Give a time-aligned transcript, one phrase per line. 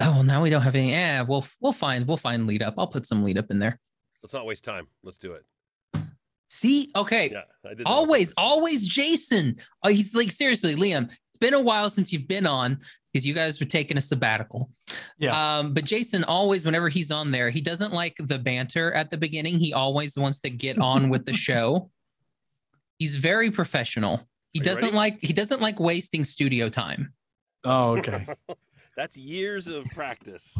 [0.00, 0.90] Oh, well, now we don't have any.
[0.90, 2.74] Yeah, we'll we'll find we'll find lead up.
[2.76, 3.80] I'll put some lead up in there.
[4.22, 4.86] Let's not waste time.
[5.02, 5.44] Let's do it.
[6.48, 7.78] See, okay, Yeah, I did.
[7.78, 7.86] that.
[7.86, 9.56] always, always Jason.
[9.82, 11.04] Oh, he's like seriously, Liam.
[11.28, 12.78] It's been a while since you've been on
[13.12, 14.70] because you guys were taking a sabbatical.
[15.18, 15.58] Yeah.
[15.58, 19.16] Um, but Jason always, whenever he's on there, he doesn't like the banter at the
[19.16, 19.58] beginning.
[19.58, 21.90] He always wants to get on with the show.
[22.98, 24.26] He's very professional.
[24.52, 24.96] He doesn't ready?
[24.96, 27.12] like he doesn't like wasting studio time.
[27.64, 28.26] Oh, okay.
[28.96, 30.58] That's years of practice.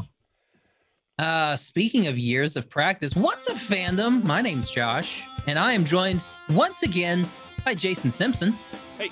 [1.18, 4.22] Uh, speaking of years of practice, what's up, fandom?
[4.24, 7.26] My name's Josh, and I am joined once again
[7.64, 8.52] by Jason Simpson.
[8.98, 9.08] Hey.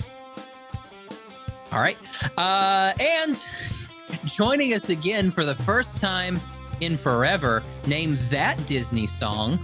[1.71, 1.97] All right.
[2.37, 3.43] Uh, and
[4.25, 6.39] joining us again for the first time
[6.81, 9.57] in forever, name that Disney song.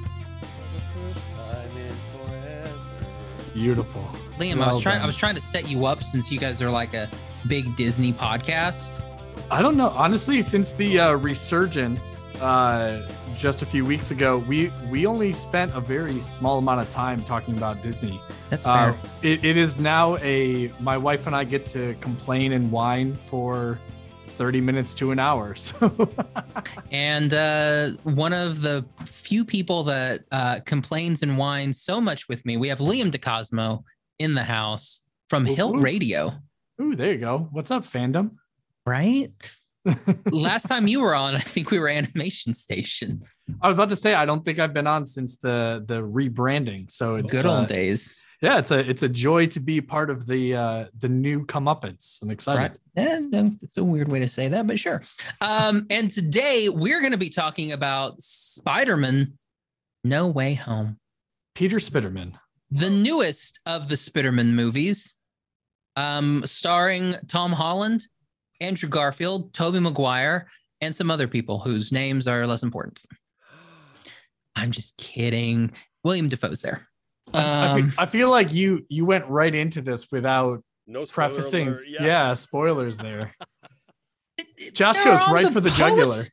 [3.54, 4.02] Beautiful.
[4.40, 5.02] Liam, I was trying.
[5.02, 7.08] I was trying to set you up since you guys are like a
[7.48, 9.04] big Disney podcast.
[9.52, 9.90] I don't know.
[9.90, 13.06] Honestly, since the uh, resurgence uh,
[13.36, 17.22] just a few weeks ago, we we only spent a very small amount of time
[17.22, 18.22] talking about Disney.
[18.50, 18.92] That's fair.
[18.92, 23.14] Uh, it, it is now a my wife and I get to complain and whine
[23.14, 23.78] for
[24.28, 25.54] 30 minutes to an hour.
[25.58, 26.10] So
[26.90, 32.46] And uh, one of the few people that uh, complains and whines so much with
[32.46, 33.84] me, we have Liam DeCosmo
[34.18, 35.84] in the house from whoop.
[35.84, 36.36] Radio,
[36.82, 37.50] Ooh, there you go.
[37.52, 38.38] What's up, fandom?
[38.86, 39.32] Right?
[40.32, 43.22] Last time you were on, I think we were Animation Station.
[43.62, 46.90] I was about to say I don't think I've been on since the the rebranding.
[46.92, 48.20] So it's Good uh, old days.
[48.42, 52.22] yeah, it's a it's a joy to be part of the uh the new comeuppance.
[52.22, 52.78] I'm excited.
[52.96, 53.22] Right.
[53.22, 55.02] No, it's a weird way to say that, but sure.
[55.42, 59.38] Um, and today we're going to be talking about Spider Man
[60.04, 60.98] No Way Home.
[61.56, 62.34] Peter Spitterman.
[62.70, 65.18] the newest of the Spiderman movies,
[65.98, 68.08] um, starring Tom Holland,
[68.62, 70.48] Andrew Garfield, Tobey Maguire,
[70.80, 73.00] and some other people whose names are less important.
[74.56, 75.72] I'm just kidding.
[76.04, 76.88] Willem Dafoe's there.
[77.34, 81.70] I, Um, feel, I feel like you you went right into this without No prefacing.
[81.70, 81.80] alert.
[81.88, 82.34] Yeah.
[82.34, 83.36] spoilers there.
[84.74, 86.24] Josh they're goes right the for the jugular.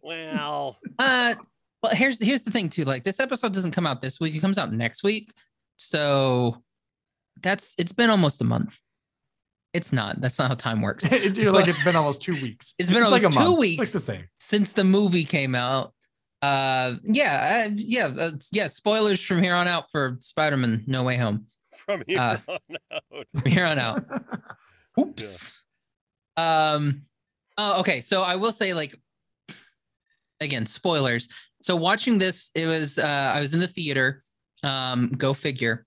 [0.00, 1.34] Well, Uh,
[1.82, 2.84] well, here's here's the thing too.
[2.84, 5.32] Like this episode doesn't come out this week; it comes out next week.
[5.78, 6.62] So
[7.42, 8.78] that's it's been almost a month.
[9.76, 10.20] It's not.
[10.20, 11.04] That's not how time works.
[11.38, 12.74] You're like it's been almost two weeks.
[12.78, 13.58] It's been like almost a two month.
[13.58, 13.82] weeks.
[13.82, 14.24] It's like the same.
[14.38, 15.92] since the movie came out.
[16.42, 18.66] Uh, yeah, uh, yeah, uh, yeah.
[18.68, 21.46] Spoilers from here on out for Spider-Man: No Way Home.
[21.76, 22.58] from here Uh, on
[22.92, 23.26] out.
[23.34, 24.04] From here on out.
[25.00, 25.62] Oops.
[26.36, 27.02] Um.
[27.58, 28.00] Oh, okay.
[28.00, 28.94] So I will say, like,
[30.40, 31.28] again, spoilers.
[31.62, 34.22] So watching this, it was uh, I was in the theater.
[34.62, 35.84] Um, go figure.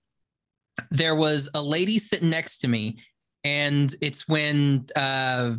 [0.90, 2.98] There was a lady sitting next to me,
[3.44, 5.54] and it's when uh,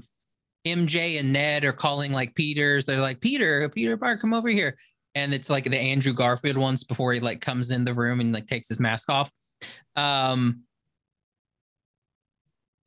[0.65, 2.85] MJ and Ned are calling like Peter's.
[2.85, 4.77] They're like Peter, Peter Parker, come over here,
[5.15, 8.33] and it's like the Andrew Garfield ones before he like comes in the room and
[8.33, 9.31] like takes his mask off.
[9.95, 10.63] Um,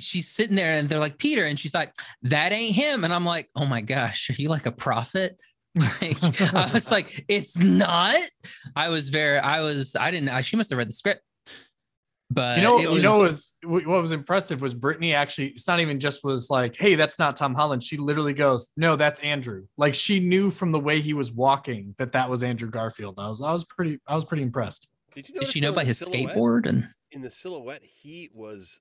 [0.00, 3.24] she's sitting there and they're like Peter, and she's like, "That ain't him," and I'm
[3.24, 5.40] like, "Oh my gosh, are you like a prophet?"
[6.00, 8.20] Like, I was like, "It's not."
[8.76, 10.28] I was very, I was, I didn't.
[10.28, 11.22] I, she must have read the script,
[12.30, 15.48] but You know, it you know, what was, what was impressive was Brittany actually.
[15.48, 18.96] It's not even just was like, "Hey, that's not Tom Holland." She literally goes, "No,
[18.96, 22.70] that's Andrew." Like she knew from the way he was walking that that was Andrew
[22.70, 23.18] Garfield.
[23.18, 24.88] I was, I was pretty, I was pretty impressed.
[25.14, 28.80] Did you Did she know by his skateboard and In the silhouette, he was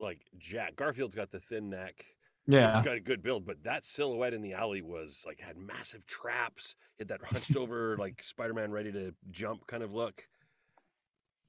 [0.00, 0.76] like Jack.
[0.76, 2.04] Garfield's got the thin neck.
[2.46, 5.56] Yeah, He's got a good build, but that silhouette in the alley was like had
[5.56, 6.74] massive traps.
[6.98, 10.26] He had that hunched over like Spider-Man ready to jump kind of look.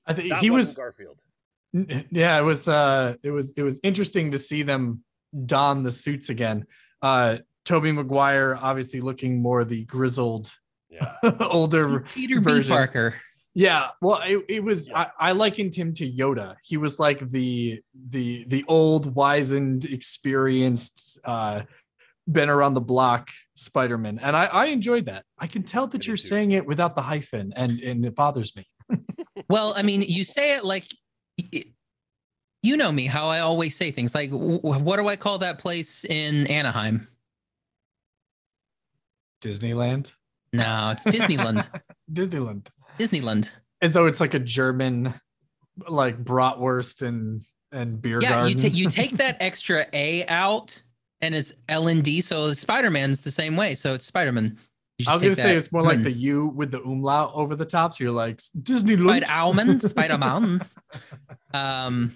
[0.05, 0.77] I think he wasn't.
[0.77, 1.19] Garfield.
[1.75, 5.03] N- yeah it was uh it was it was interesting to see them
[5.45, 6.65] don the suits again
[7.01, 10.51] uh tobey maguire obviously looking more the grizzled
[10.89, 11.11] Yeah.
[11.41, 12.61] older Peter B.
[12.67, 13.15] Parker.
[13.55, 15.07] yeah well it, it was Yeah.
[15.19, 21.17] I, I likened him to yoda he was like the the the old wizened experienced
[21.25, 21.61] uh
[22.31, 26.07] been around the block spider-man and i i enjoyed that i can tell that did
[26.07, 26.21] you're too.
[26.27, 28.65] saying it without the hyphen and and it bothers me
[29.49, 30.87] Well, I mean, you say it like
[32.61, 36.05] you know me, how I always say things like, what do I call that place
[36.05, 37.07] in Anaheim?
[39.41, 40.13] disneyland
[40.53, 41.67] No, it's Disneyland.
[42.13, 43.51] disneyland Disneyland.
[43.81, 45.13] as though it's like a German,
[45.89, 47.41] like bratwurst and
[47.71, 48.49] and beer Yeah, garden.
[48.49, 50.81] you take you take that extra A out,
[51.21, 52.21] and it's L and D.
[52.21, 53.75] So Spider Man's the same way.
[53.75, 54.57] So it's Spider Man.
[55.07, 57.93] I was gonna say it's more like the U with the umlaut over the top.
[57.95, 60.61] So you're like Disney Spider Alman, Spider Man.
[61.53, 62.11] Um,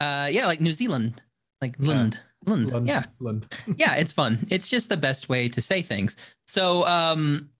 [0.00, 1.20] uh, yeah, like New Zealand,
[1.60, 1.88] like Yeah.
[1.94, 2.20] Lund.
[2.46, 2.70] Lund.
[2.70, 3.04] Lund- Yeah.
[3.18, 3.52] Lund.
[3.76, 4.46] yeah, it's fun.
[4.50, 6.16] It's just the best way to say things.
[6.46, 7.50] So, um,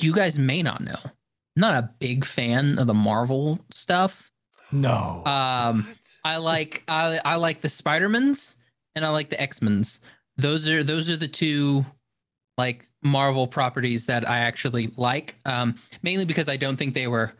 [0.00, 0.98] you guys may not know.
[1.04, 1.12] I'm
[1.56, 4.30] not a big fan of the Marvel stuff.
[4.72, 5.22] No.
[5.26, 5.96] Um, What?
[6.24, 8.56] I like I I like the Spider-Mans
[8.94, 10.00] and I like the X-Men's.
[10.36, 11.84] Those are those are the two
[12.58, 15.36] like Marvel properties that I actually like.
[15.44, 17.32] Um, mainly because I don't think they were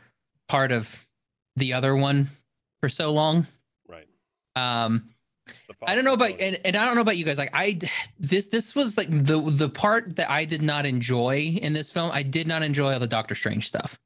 [0.48, 1.06] part of
[1.56, 2.28] the other one
[2.80, 3.46] for so long.
[3.88, 4.06] Right.
[4.54, 5.10] Um,
[5.86, 7.38] I don't know about and, and I don't know about you guys.
[7.38, 7.78] Like I
[8.18, 12.10] this this was like the the part that I did not enjoy in this film.
[12.12, 13.98] I did not enjoy all the Doctor Strange stuff.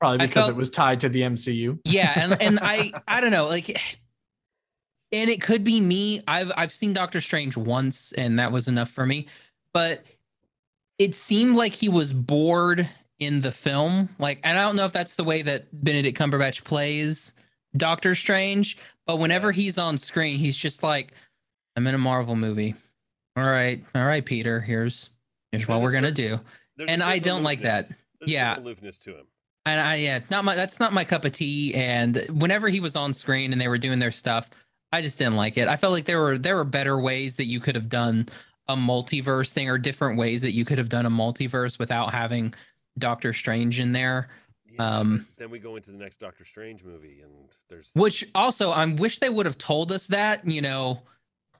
[0.00, 1.78] Probably because felt- it was tied to the MCU.
[1.84, 3.80] Yeah, and and I I don't know like
[5.12, 6.22] and it could be me.
[6.26, 9.26] I've I've seen Doctor Strange once and that was enough for me.
[9.72, 10.04] But
[10.98, 12.88] it seemed like he was bored
[13.18, 14.08] in the film.
[14.18, 17.34] Like and I don't know if that's the way that Benedict Cumberbatch plays
[17.76, 18.76] Doctor Strange,
[19.06, 21.12] but whenever he's on screen, he's just like
[21.76, 22.74] I'm in a Marvel movie.
[23.36, 23.82] All right.
[23.94, 25.08] All right, Peter, here's
[25.52, 26.38] here's what There's we're going to certain-
[26.78, 26.84] do.
[26.88, 27.88] And I don't like that.
[28.18, 28.58] There's Yeah.
[28.58, 29.26] aloofness to him.
[29.64, 31.72] And I yeah, not my that's not my cup of tea.
[31.74, 34.50] And whenever he was on screen and they were doing their stuff,
[34.92, 35.68] I just didn't like it.
[35.68, 38.28] I felt like there were there were better ways that you could have done
[38.68, 42.54] a multiverse thing or different ways that you could have done a multiverse without having
[42.98, 44.28] Doctor Strange in there.
[44.70, 47.32] Yeah, Um, then we go into the next Doctor Strange movie, and
[47.68, 51.02] there's Which also I wish they would have told us that, you know,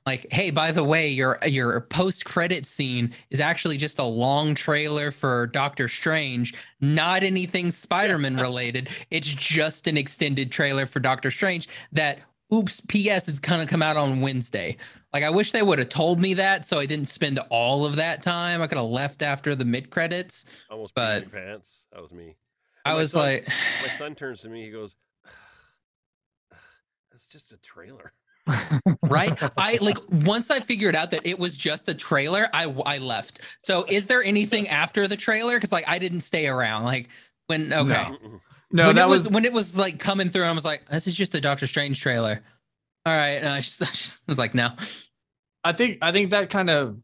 [0.07, 4.55] like, hey, by the way, your your post credit scene is actually just a long
[4.55, 8.89] trailer for Doctor Strange, not anything Spider-Man related.
[9.11, 12.19] It's just an extended trailer for Doctor Strange that
[12.53, 14.77] oops, PS is gonna come out on Wednesday.
[15.13, 17.97] Like I wish they would have told me that so I didn't spend all of
[17.97, 18.63] that time.
[18.63, 20.47] I could have left after the mid credits.
[20.71, 21.87] almost but- pants.
[21.93, 22.37] That was me.
[22.85, 23.49] I And my was son- like
[23.83, 24.65] My son turns to me.
[24.65, 24.97] He goes,
[27.11, 28.13] "That's just a trailer."
[29.03, 32.99] right i like once i figured out that it was just a trailer i i
[32.99, 37.09] left so is there anything after the trailer because like i didn't stay around like
[37.47, 38.41] when okay No.
[38.73, 40.89] No, when that it was, was when it was like coming through i was like
[40.89, 42.41] this is just a doctor strange trailer
[43.05, 44.71] all right and I just, I just was like no
[45.65, 46.99] I think I think that kind of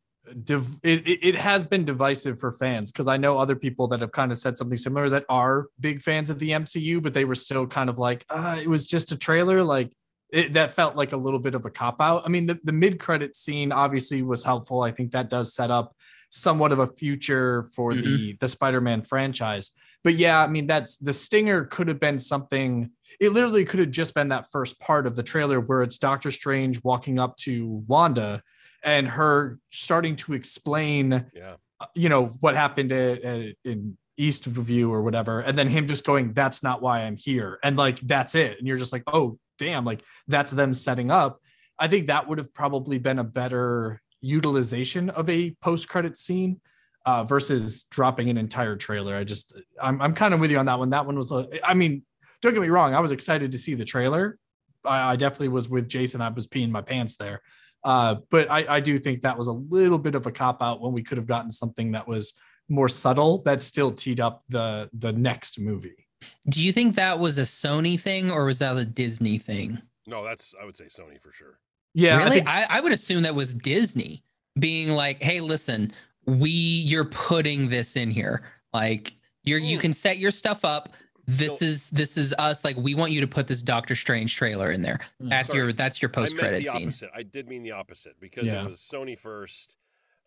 [0.44, 4.12] div- it, it, has been divisive for fans because I know other people that have
[4.12, 7.34] kind of said something similar that are big fans of the MCU, but they were
[7.34, 9.62] still kind of like, uh, it was just a trailer.
[9.62, 9.92] Like
[10.30, 12.22] it, that felt like a little bit of a cop out.
[12.24, 14.82] I mean, the, the mid credit scene obviously was helpful.
[14.82, 15.94] I think that does set up
[16.30, 19.70] somewhat of a future for the the Spider Man franchise.
[20.04, 22.90] But yeah, I mean, that's the stinger could have been something.
[23.20, 26.30] It literally could have just been that first part of the trailer where it's Doctor
[26.30, 28.42] Strange walking up to Wanda
[28.84, 31.54] and her starting to explain, Yeah.
[31.80, 35.86] Uh, you know, what happened at, at- in East View or whatever, and then him
[35.86, 39.04] just going, "That's not why I'm here," and like that's it, and you're just like,
[39.06, 41.40] "Oh, damn!" Like that's them setting up.
[41.78, 46.60] I think that would have probably been a better utilization of a post-credit scene
[47.08, 49.16] uh, versus dropping an entire trailer.
[49.16, 50.90] I just, I'm, I'm kind of with you on that one.
[50.90, 52.02] That one was, a, I mean,
[52.42, 54.38] don't get me wrong, I was excited to see the trailer.
[54.84, 56.20] I, I definitely was with Jason.
[56.20, 57.40] I was peeing my pants there.
[57.82, 60.82] Uh, but I, I do think that was a little bit of a cop out
[60.82, 62.34] when we could have gotten something that was
[62.68, 66.06] more subtle that still teed up the the next movie.
[66.50, 70.22] do you think that was a sony thing or was that a disney thing No,
[70.22, 71.58] that's I would say Sony for sure.
[71.94, 74.24] Yeah, I really think I, I would assume that was disney
[74.58, 75.92] being like hey listen
[76.28, 78.42] we you're putting this in here
[78.74, 79.80] like you're you Mm.
[79.80, 80.90] can set your stuff up
[81.26, 84.34] this So- is this is us like we want you to put this doctor strange
[84.36, 85.58] trailer in there that's sorry.
[85.60, 87.10] your that's your I meant post-credit the scene opposite.
[87.14, 88.64] I did mean the opposite because Yeah.
[88.64, 89.76] it was Sony first,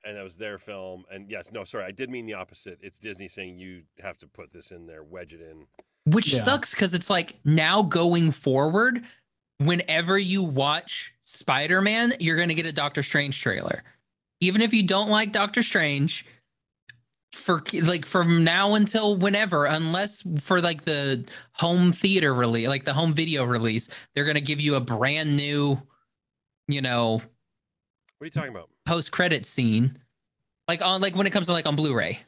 [0.04, 1.06] and that was their film.
[1.12, 2.80] And yes, no, sorry, I did mean the opposite.
[2.82, 5.68] It's Disney saying you have to put this in there, wedge it in.
[6.06, 6.40] which Yeah.
[6.42, 9.04] sucks because it's like now going forward
[9.60, 13.84] whenever you watch spider-man you're going to get a doctor strange trailer
[14.42, 16.26] even if you don't like doctor strange
[17.32, 22.94] for like from now until whenever unless for like the home theater release like the
[22.94, 25.82] home video release they're going to give you a brand new
[26.68, 27.24] you know What
[28.22, 28.70] are you talking about?
[28.86, 29.98] post-credit scene
[30.68, 32.20] like on like when it comes to like on blu-ray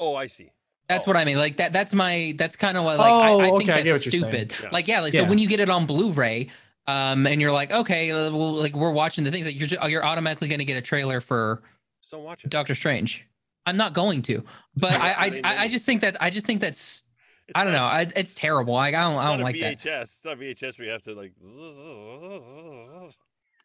[0.00, 0.52] Oh, I see.
[0.88, 1.10] That's Oh.
[1.10, 1.38] what I mean.
[1.38, 1.72] Like that.
[1.72, 2.32] That's my.
[2.38, 2.98] That's kind of what.
[2.98, 4.54] Like Oh, I, I think okay, that's what stupid.
[4.62, 4.68] Yeah.
[4.70, 5.00] Like yeah.
[5.00, 5.22] Like Yeah.
[5.22, 6.50] so when you get it on Blu-ray,
[6.88, 9.88] um, and you're like, okay, uh, well, like we're watching the things that you're just,
[9.90, 11.62] you're automatically going to get a trailer for
[12.00, 12.50] Just don't watch it.
[12.50, 13.24] Doctor Strange.
[13.66, 14.42] I'm not going to,
[14.76, 17.04] but I I, I mean, I, I just think that I just think that's
[17.48, 17.84] It's I don't know.
[17.84, 18.74] I, it's terrible.
[18.74, 19.78] Like I don't I don't not like a that.
[19.78, 20.02] VHS.
[20.02, 20.78] It's not VHS.
[20.78, 21.32] where you have to like.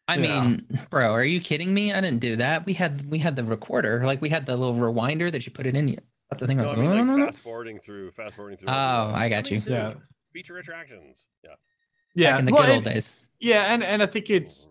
[0.06, 0.42] I Yeah.
[0.44, 1.92] mean, bro, are you kidding me?
[1.94, 2.66] I didn't do that.
[2.66, 4.04] We had we had the recorder.
[4.04, 5.88] Like we had the little rewinder that you put it in.
[5.88, 6.58] You stop the thing.
[6.58, 8.68] No, I mean like fast forwarding through, fast forwarding through.
[8.68, 9.58] Oh, I got you.
[9.66, 9.94] Yeah.
[10.34, 11.26] Feature attractions.
[11.42, 11.54] Yeah.
[12.14, 13.20] Yeah, back in the well, good old and- days.
[13.40, 14.70] Yeah, and and I think it's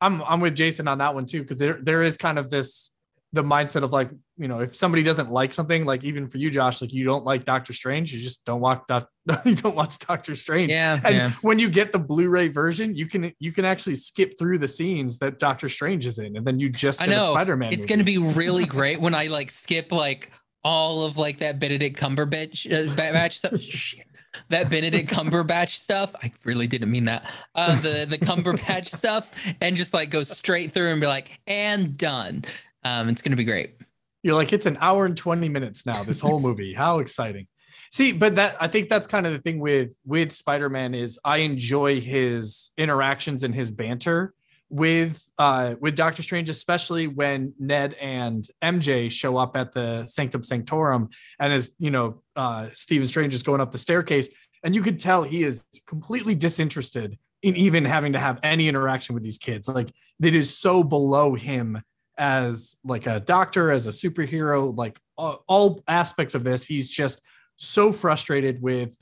[0.00, 2.90] I'm I'm with Jason on that one too because there there is kind of this
[3.32, 6.50] the mindset of like you know if somebody doesn't like something like even for you
[6.50, 9.08] Josh like you don't like Doctor Strange you just don't watch doc,
[9.44, 11.30] you don't watch Doctor Strange Yeah, and yeah.
[11.42, 15.18] when you get the Blu-ray version you can you can actually skip through the scenes
[15.18, 17.32] that Doctor Strange is in and then you just I get a know.
[17.32, 20.30] Spider-Man It's gonna be really great when I like skip like
[20.64, 23.60] all of like that Benedict Cumberbatch uh, batch stuff.
[23.60, 24.06] Shit.
[24.48, 26.14] That Benedict Cumberbatch stuff.
[26.22, 27.30] I really didn't mean that.
[27.54, 31.96] Uh, the the Cumberbatch stuff, and just like go straight through and be like, and
[31.96, 32.44] done.
[32.84, 33.74] Um, it's gonna be great.
[34.22, 36.74] You're like, it's an hour and 20 minutes now, this whole movie.
[36.74, 37.46] How exciting.
[37.90, 41.38] See, but that I think that's kind of the thing with with Spider-Man is I
[41.38, 44.34] enjoy his interactions and his banter
[44.70, 50.42] with uh with Doctor Strange, especially when Ned and MJ show up at the Sanctum
[50.42, 51.08] Sanctorum
[51.38, 54.28] and as you know, uh Stephen Strange is going up the staircase,
[54.62, 59.14] and you could tell he is completely disinterested in even having to have any interaction
[59.14, 59.68] with these kids.
[59.68, 61.80] Like it is so below him
[62.18, 66.64] as like a doctor, as a superhero, like all aspects of this.
[66.64, 67.22] He's just
[67.56, 68.96] so frustrated with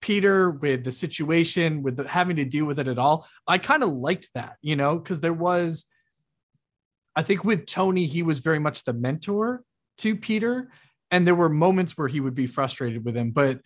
[0.00, 3.26] Peter, with the situation, with the, having to deal with it at all.
[3.46, 5.86] I kind of liked that, you know, because there was,
[7.14, 9.62] I think with Tony, he was very much the mentor
[9.98, 10.70] to Peter.
[11.10, 13.30] And there were moments where he would be frustrated with him.
[13.30, 13.60] But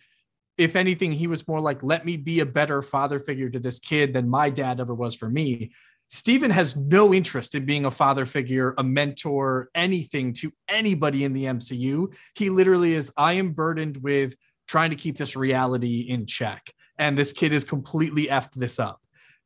[0.57, 3.79] if anything, he was more like, let me be a better father figure to this
[3.79, 5.71] kid than my dad ever was for me.
[6.07, 11.31] Stephen has no interest in being a father figure, a mentor, anything to anybody in
[11.31, 12.13] the MCU.
[12.35, 14.35] He literally is, I am burdened with
[14.71, 16.71] trying to keep this reality in check.
[16.97, 19.01] And this kid is completely effed this up.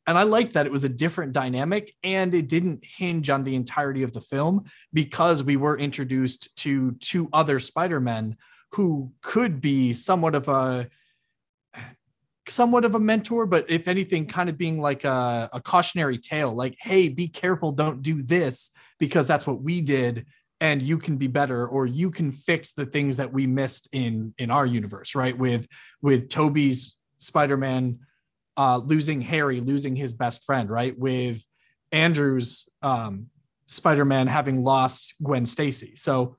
[0.05, 3.55] And I liked that it was a different dynamic and it didn't hinge on the
[3.55, 8.37] entirety of the film because we were introduced to two other Spider-Men
[8.73, 10.87] who could be somewhat of a
[12.47, 16.53] somewhat of a mentor, but if anything, kind of being like a, a cautionary tale,
[16.53, 20.27] like, hey, be careful, don't do this because that's what we did
[20.61, 24.33] and you can be better or you can fix the things that we missed in
[24.37, 25.37] in our universe right?
[25.37, 25.67] With
[26.01, 27.99] with tobey's spider-man
[28.57, 30.97] uh losing harry losing his best friend right?
[30.97, 31.43] With
[31.91, 33.27] andrew's um
[33.67, 35.93] spider-man having lost gwen stacy.
[35.95, 36.37] So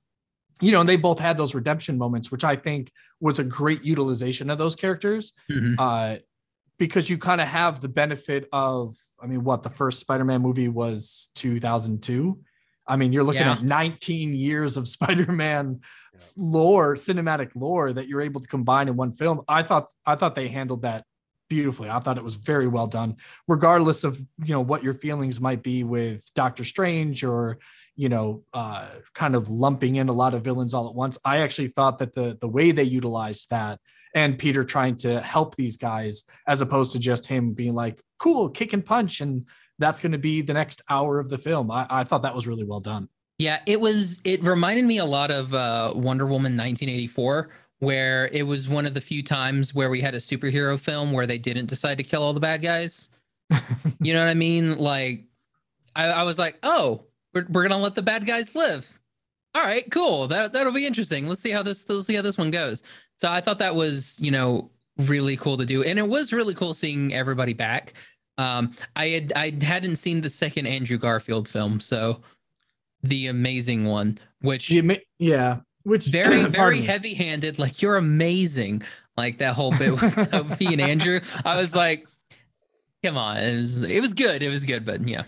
[0.63, 3.83] you know and they both had those redemption moments which i think was a great
[3.85, 5.75] utilization of those characters Mhm.
[5.79, 6.19] uh
[6.79, 10.69] because you kind of have the benefit of i mean what the first spider-man movie
[10.69, 12.39] was 2002
[12.89, 13.53] i mean you're looking Yeah.
[13.53, 15.81] at 19 years of spider-man
[16.15, 16.21] Yeah.
[16.37, 20.35] lore cinematic lore that you're able to combine in one film i thought i thought
[20.35, 21.05] they handled that
[21.49, 23.17] beautifully i thought it was very well done
[23.47, 27.59] regardless of you know what your feelings might be with doctor strange or
[27.95, 31.39] you know uh kind of lumping in a lot of villains all at once i
[31.39, 33.79] actually thought that the the way they utilized that
[34.15, 38.51] and peter trying to help these guys as opposed to just him being like cool
[38.51, 39.47] kick and punch and
[39.79, 42.47] that's going to be the next hour of the film I, I thought that was
[42.47, 44.21] really well done Yeah, it was.
[44.25, 48.95] It reminded me a lot of uh, Wonder Woman 1984, where it was one of
[48.95, 52.23] the few times where we had a superhero film where they didn't decide to kill
[52.23, 53.11] all the bad guys.
[54.01, 54.79] you know what I mean?
[54.79, 55.27] Like,
[55.95, 57.05] I, I was like, oh,
[57.35, 58.91] we're, we're gonna let the bad guys live.
[59.55, 60.29] All right, cool.
[60.29, 61.29] That that'll be interesting.
[61.29, 61.87] Let's see how this.
[61.89, 62.83] Let's see how this one goes.
[63.19, 66.55] So I thought that was, you know, really cool to do, and it was really
[66.55, 67.93] cool seeing everybody back.
[68.39, 72.21] Um, I had I hadn't seen the second Andrew Garfield film, so
[73.03, 77.59] the amazing one, which You ma- yeah which very very heavy handed.
[77.59, 78.83] Like you're amazing.
[79.17, 81.21] Like that whole bit with Tobey and Andrew.
[81.45, 82.07] I was like,
[83.03, 84.43] come on, it was it was good.
[84.43, 85.23] It was good, but yeah,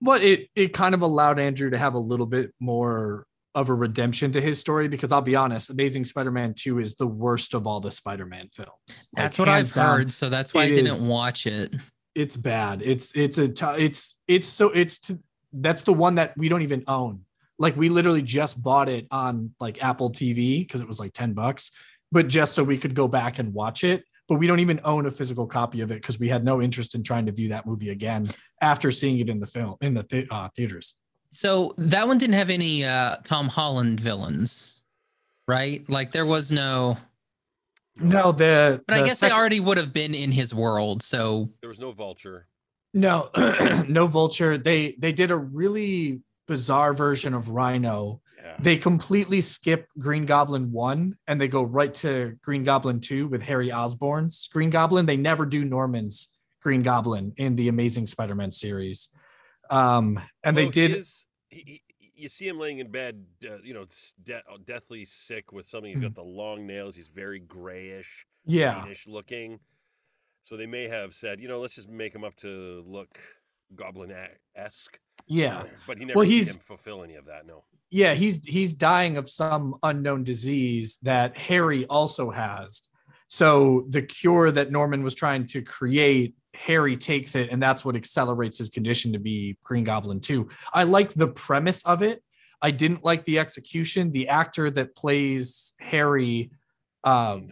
[0.00, 3.74] but it it kind of allowed Andrew to have a little bit more of a
[3.74, 7.66] redemption to his story because I'll be honest, Amazing Spider-Man 2 is the worst of
[7.66, 8.68] all the Spider-Man films.
[8.88, 10.12] Like, that's what I've down, heard.
[10.12, 11.74] So that's why I didn't is- watch it.
[12.18, 12.82] It's bad.
[12.82, 15.12] It's it's a t- it's it's so it's
[15.52, 17.20] that's the one that we don't even own.
[17.60, 21.32] Like we literally just bought it on like Apple TV because it was like 10
[21.32, 21.70] bucks,
[22.10, 24.02] but just so we could go back and watch it.
[24.28, 26.96] But we don't even own a physical copy of it because we had no interest
[26.96, 28.28] in trying to view that movie again
[28.60, 30.96] after seeing it in the film in the th- uh, theaters.
[31.30, 34.82] So that one didn't have any uh Tom Holland villains,
[35.46, 35.88] right?
[35.88, 36.98] Like there was no.
[38.00, 41.02] No, the But I guess sec- they already would have been in his world.
[41.02, 42.46] So There was no vulture.
[42.94, 43.30] No,
[43.88, 44.56] no vulture.
[44.58, 48.20] They they did a really bizarre version of Rhino.
[48.42, 48.56] Yeah.
[48.60, 53.42] They completely skip Green Goblin 1 and they go right to Green Goblin 2 with
[53.42, 55.04] Harry Osborn's Green Goblin.
[55.06, 59.10] They never do Norman's Green Goblin in the Amazing Spider-Man series.
[59.70, 61.82] Um and they did he is- he- he-
[62.18, 63.86] you see him laying in bed, uh, you know,
[64.24, 65.90] de- uh, deathly sick with something.
[65.90, 66.14] He's got mm-hmm.
[66.14, 66.96] the long nails.
[66.96, 68.84] He's very grayish, yeah.
[69.06, 69.60] looking.
[70.42, 73.18] So they may have said, you know, let's just make him up to look
[73.76, 74.12] goblin
[74.56, 74.98] esque.
[75.26, 75.58] Yeah.
[75.58, 77.46] Uh, but he never Well, he's- him fulfill any of that.
[77.46, 77.64] No.
[77.90, 82.88] Yeah, he's he's dying of some unknown disease that Harry also has.
[83.28, 87.96] So the cure that Norman was trying to create, Harry takes it, and that's what
[87.96, 90.48] accelerates his condition to be Green Goblin 2.
[90.74, 92.22] I like the premise of it.
[92.60, 94.10] I didn't like the execution.
[94.10, 96.50] The actor that plays Harry,
[97.04, 97.48] um,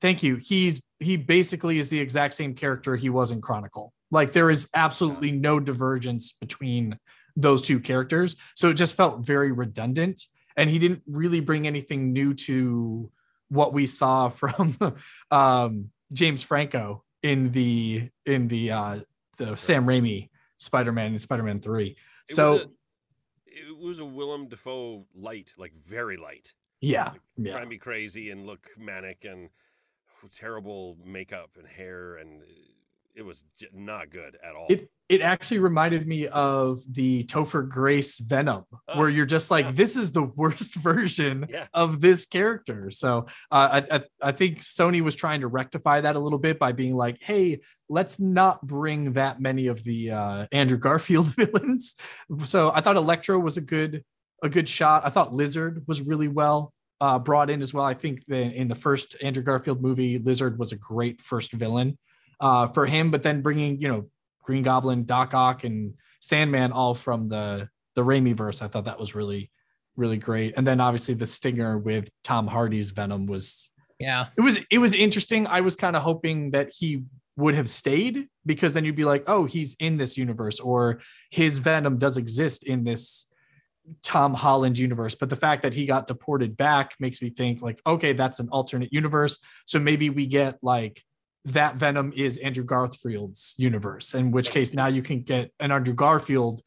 [0.00, 0.36] thank you.
[0.36, 3.92] He's he basically is the exact same character he was in Chronicle.
[4.12, 6.96] Like there is absolutely no divergence between
[7.34, 8.36] those two characters.
[8.54, 10.22] So it just felt very redundant.
[10.56, 13.10] And he didn't really bring anything new to
[13.48, 14.76] what we saw from
[15.32, 19.00] um, James Franco in the in the uh
[19.36, 21.86] the Sam Raimi Spider-Man and Spider-Man 3.
[21.88, 22.66] It so was a,
[23.46, 26.52] it was a Willem Dafoe light, like very light.
[26.80, 27.52] yeah, Like, yeah.
[27.52, 29.48] Trying to be crazy and look manic and
[30.28, 32.42] terrible makeup and hair and
[33.14, 34.66] it was not good at all.
[34.68, 39.66] It it actually reminded me of the Topher Grace Venom, Oh, where you're just like,
[39.66, 39.72] yeah.
[39.72, 41.66] this is the worst version Yeah.
[41.74, 42.90] of this character.
[42.90, 46.58] So uh, I, I I think Sony was trying to rectify that a little bit
[46.58, 51.96] by being like, hey, let's not bring that many of the uh, Andrew Garfield villains.
[52.44, 54.02] So I thought Electro was a good
[54.42, 55.04] a good shot.
[55.04, 57.84] I thought Lizard was really well uh, brought in as well.
[57.84, 61.98] I think that in the first Andrew Garfield movie, Lizard was a great first villain
[62.42, 63.10] uh, for him.
[63.10, 64.10] But then bringing you know
[64.42, 68.98] Green Goblin, Doc Ock, and Sandman all from the the Raimi verse, I thought that
[69.00, 69.50] was really
[69.96, 70.54] really great.
[70.56, 74.26] And then obviously the stinger with Tom Hardy's Venom was Yeah.
[74.36, 75.46] it was it was interesting.
[75.46, 77.04] I was kind of hoping that he
[77.36, 81.58] would have stayed because then you'd be like, oh, he's in this universe or his
[81.60, 83.30] Venom does exist in this
[84.02, 85.14] Tom Holland universe.
[85.14, 88.48] But the fact that he got deported back makes me think like, okay, that's an
[88.50, 89.38] alternate universe.
[89.66, 91.02] So maybe we get like
[91.46, 95.94] that Venom is Andrew Garfield's universe, in which case now you can get an Andrew
[95.94, 96.62] Garfield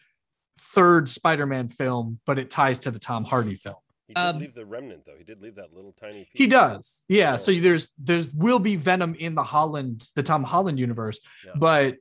[0.59, 3.75] third Spider-Man film, but it ties to the Tom Hardy film.
[4.07, 5.15] he did um, leave the remnant though.
[5.17, 6.27] He did leave that little tiny piece.
[6.33, 7.05] He does.
[7.07, 7.37] Yeah.
[7.37, 11.19] So- So there's there's will be Venom in the Holland, the Tom Holland universe.
[11.45, 11.53] Yeah.
[11.55, 11.95] But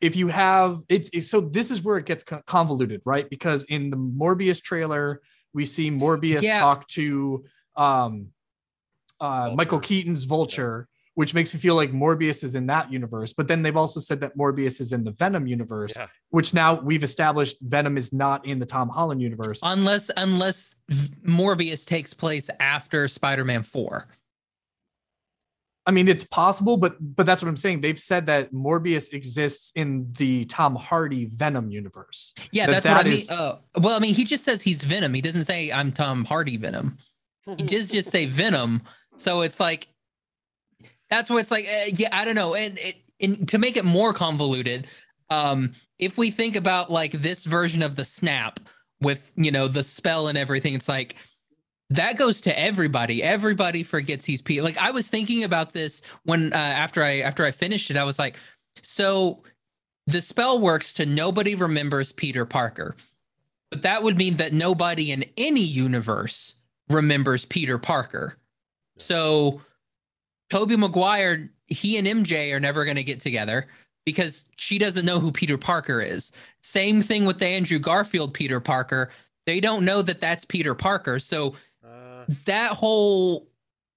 [0.00, 3.30] if you have it's, it's so this is where it gets convoluted, right?
[3.30, 5.20] Because in the Morbius trailer,
[5.54, 6.58] we see Morbius Yeah.
[6.58, 7.44] talk to
[7.76, 8.28] um
[9.20, 13.32] uh Michael Keaton's Vulture, which makes me feel like Morbius is in that universe.
[13.32, 16.06] But then they've also said that Morbius is in the Venom universe, Yeah.
[16.30, 19.60] which now we've established Venom is not in the Tom Holland universe.
[19.62, 24.08] Unless unless Morbius takes place after Spider-Man 4.
[25.84, 27.80] I mean, it's possible, but but that's what I'm saying.
[27.80, 32.32] They've said that Morbius exists in the Tom Hardy Venom universe.
[32.52, 33.38] Yeah, That that's what I that mean.
[33.38, 35.12] Uh, well, I mean, he just says he's Venom.
[35.12, 36.98] He doesn't say I'm Tom Hardy Venom.
[37.58, 38.82] He does just say Venom.
[39.16, 39.88] So it's like
[41.12, 42.54] that's where it's like, uh, yeah, I don't know.
[42.54, 42.78] And,
[43.20, 44.86] and to make it more convoluted,
[45.28, 48.58] um, if we think about like this version of the snap
[49.02, 51.16] with you know the spell and everything, it's like
[51.90, 53.22] that goes to everybody.
[53.22, 54.62] Everybody forgets he's Peter.
[54.62, 58.04] Like I was thinking about this when uh, after I after I finished it, I
[58.04, 58.38] was like,
[58.80, 59.42] so
[60.06, 62.96] the spell works to nobody remembers Peter Parker.
[63.70, 66.54] But that would mean that nobody in any universe
[66.88, 68.38] remembers Peter Parker.
[68.96, 69.60] So
[70.52, 73.68] Tobey Maguire, he and MJ are never going to get together
[74.04, 76.30] because she doesn't know who Peter Parker is.
[76.60, 79.08] Same thing with the Andrew Garfield Peter Parker.
[79.46, 81.18] They don't know that that's Peter Parker.
[81.18, 83.48] So Uh, that whole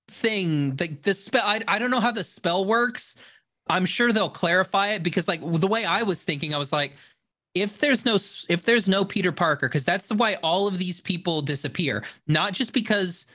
[0.08, 3.18] thing, the, the spell, I, I don't know how the spell works.
[3.68, 6.94] I'm sure they'll clarify it because like the way I was thinking, I was like,
[7.54, 8.16] if there's no
[8.48, 12.54] if there's no Peter Parker, because that's the why all of these people disappear, not
[12.54, 13.28] just because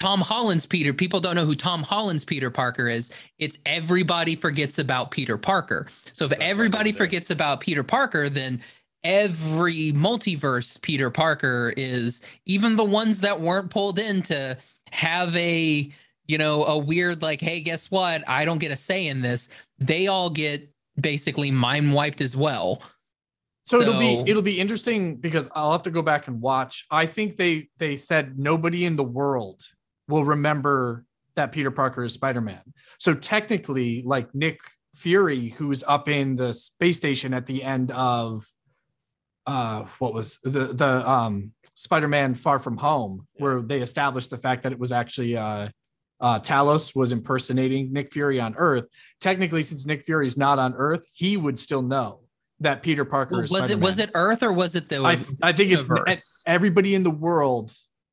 [0.00, 3.10] Tom Holland's Peter, people don't know who Tom Holland's Peter Parker is.
[3.38, 5.86] It's everybody forgets about Peter Parker.
[6.12, 8.62] So if That's everybody forgets about Peter Parker, then
[9.04, 14.58] every multiverse Peter Parker is even the ones that weren't pulled in to
[14.90, 15.90] have a
[16.26, 19.48] you know a weird like hey guess what I don't get a say in this
[19.78, 20.68] they all get
[21.00, 22.82] basically mind wiped as well
[23.64, 26.84] So, it'll be it'll be interesting because I'll have to go back and watch.
[26.90, 29.62] I think they they said nobody in the world
[30.08, 32.62] will remember that Peter Parker is Spider-Man.
[32.98, 34.58] So technically, like Nick
[34.94, 38.44] Fury, who's up in the space station at the end of
[39.46, 44.62] uh what was the the um Spider-Man Far From Home, where they established the fact
[44.64, 45.68] that it was actually uh
[46.18, 48.84] uh, Talos was impersonating Nick Fury on Earth.
[49.20, 52.20] Technically, since Nick Fury is not on Earth, he would still know
[52.60, 54.08] that Peter Parker is was it was Spider-Man.
[54.08, 57.72] it earth or was it the I, I think it's everybody in the world.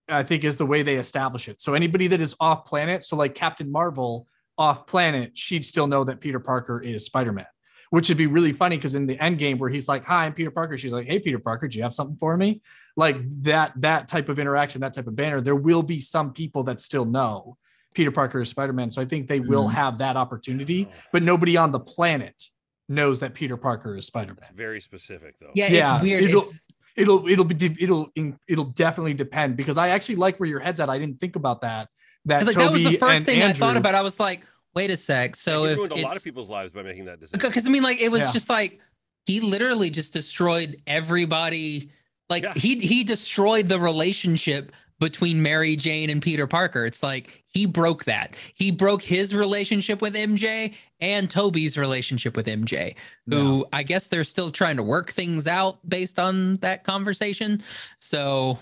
[0.10, 1.62] I think is the way they establish it.
[1.62, 6.04] So anybody that is off planet, so like Captain Marvel off planet, she'd still know
[6.04, 7.46] that Peter Parker is Spider Man,
[7.90, 10.34] which would be really funny because in the end game where he's like, "Hi, I'm
[10.34, 12.62] Peter Parker," she's like, "Hey, Peter Parker, do you have something for me?"
[12.98, 15.40] Like that that type of interaction, that type of banner.
[15.42, 17.58] There will be some people that still know
[17.94, 19.74] Peter Parker is Spider Man, so I think they will Mhm.
[19.74, 22.50] have that opportunity, but nobody on the planet
[22.90, 24.50] knows that Peter Parker is Spider Man.
[24.54, 25.52] very specific though.
[25.56, 26.24] Yeah, Yeah, it's weird.
[26.26, 28.12] it'll- It's, It'll it'll be it'll
[28.48, 30.90] it'll definitely depend because I actually like where your head's at.
[30.90, 31.90] I didn't think about that.
[32.26, 33.96] That like that was the first and thing I thought about.
[33.96, 35.36] I was like, wait a sec.
[35.36, 37.40] So he if ruined a lot of people's lives by making that decision.
[37.40, 38.32] because I mean, like it was Yeah.
[38.32, 38.80] just like
[39.26, 41.90] he literally just destroyed everybody.
[42.30, 42.54] Like Yeah.
[42.56, 44.72] he he destroyed the relationship
[45.04, 46.86] between Mary Jane and Peter Parker.
[46.86, 48.38] It's like he broke that.
[48.56, 52.96] He broke his relationship with MJ and Tobey's relationship with MJ,
[53.28, 57.62] who I guess they're still trying to work things out based on that conversation.
[57.98, 58.60] So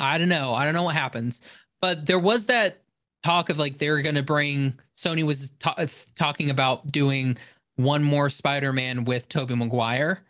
[0.00, 0.52] I don't know.
[0.52, 1.42] I don't know what happens.
[1.80, 2.82] But there was that
[3.22, 7.38] talk of like they're going to bring Sony was ta- talking about doing
[7.76, 10.24] one more Spider-Man with Tobey Maguire.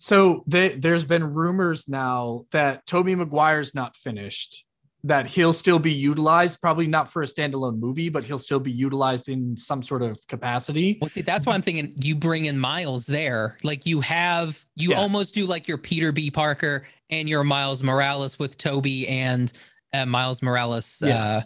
[0.00, 4.64] So they, there's been rumors now that Tobey Maguire's not finished,
[5.04, 8.72] that he'll still be utilized, probably not for a standalone movie, but he'll still be
[8.72, 10.96] utilized in some sort of capacity.
[11.02, 13.58] Well, see, that's why I'm thinking you bring in Miles there.
[13.62, 14.98] Like you have, you Yes.
[14.98, 16.30] almost do like your Peter B.
[16.30, 19.52] Parker and your Miles Morales with Tobey and
[19.92, 21.42] uh, Miles Morales, uh,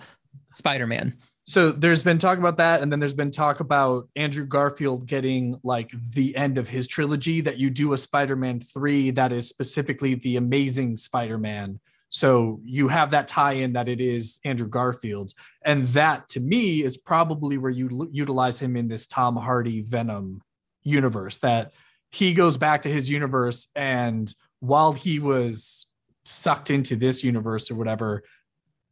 [0.55, 1.17] Spider Man.
[1.47, 5.61] So there's been talk about that, and then there's been talk about Andrew Garfield getting
[5.63, 10.15] like the end of his trilogy that you do a Spider-Man 3 that is specifically
[10.15, 11.81] the amazing Spider-Man.
[12.09, 15.35] So you have that tie-in that it is Andrew Garfield's.
[15.65, 19.83] And that to me is probably where you l- utilize him in this Tom Hardy
[19.83, 20.41] Venom
[20.85, 21.73] universe that
[22.11, 25.87] he goes back to his universe and while he was
[26.25, 28.23] sucked into this universe or whatever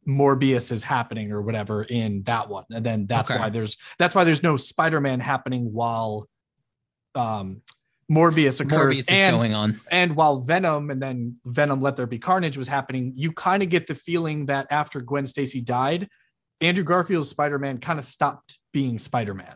[0.07, 2.65] Morbius is happening or whatever in that one.
[2.73, 3.39] And then that's Okay.
[3.39, 6.27] why there's that's why there's no Spider-Man happening while
[7.15, 7.61] um
[8.11, 9.79] Morbius occurs Morbius is and going on.
[9.89, 13.69] and while Venom and then Venom Let There Be Carnage was happening, you kind of
[13.69, 16.09] get the feeling that after Gwen Stacy died,
[16.59, 19.55] Andrew Garfield's Spider-Man kind of stopped being Spider-Man.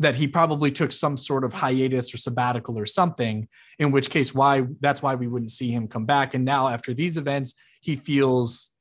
[0.00, 3.46] That he probably took some sort of hiatus or sabbatical or something,
[3.78, 6.34] in which case why that's why we wouldn't see him come back.
[6.34, 8.72] And now after these events, he feels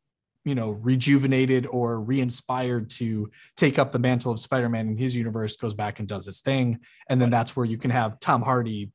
[0.46, 5.56] you know rejuvenated or re-inspired to take up the mantle of spider-man in his universe
[5.56, 6.80] goes back and does his thing
[7.10, 8.92] and then that's where you can have tom hardy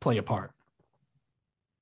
[0.00, 0.52] play a part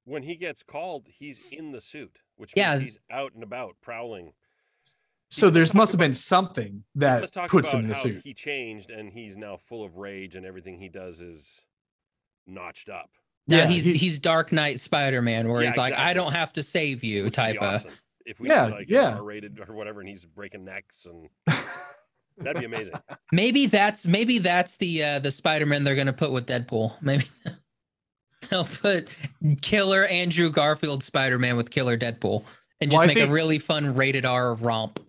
[0.06, 2.72] when he gets called, he's in the suit, which Yeah.
[2.72, 4.34] means he's out and about prowling.
[5.30, 7.94] so must there's must have about- been something that talk puts about him in the
[7.94, 11.58] how suit he changed and he's now full of rage and everything he does is
[12.46, 13.08] notched up.
[13.48, 16.32] Now Yeah, he's he- he's Dark Knight Spider Man, where Yeah, he's like, I don't
[16.34, 17.86] have to save you, which type be of.
[18.26, 18.30] Awesome.
[18.30, 19.14] If we Yeah, see like yeah.
[19.16, 21.28] R-rated or whatever, and he's breaking necks, and
[22.38, 22.94] that'd be amazing.
[23.32, 26.92] Maybe that's maybe that's the uh, the Spider Man they're gonna put with Deadpool.
[27.02, 27.26] Maybe
[28.50, 29.08] they'll put
[29.62, 32.44] Killer Andrew Garfield Spider Man with Killer Deadpool
[32.80, 35.00] and just Well, I make a really fun rated R romp.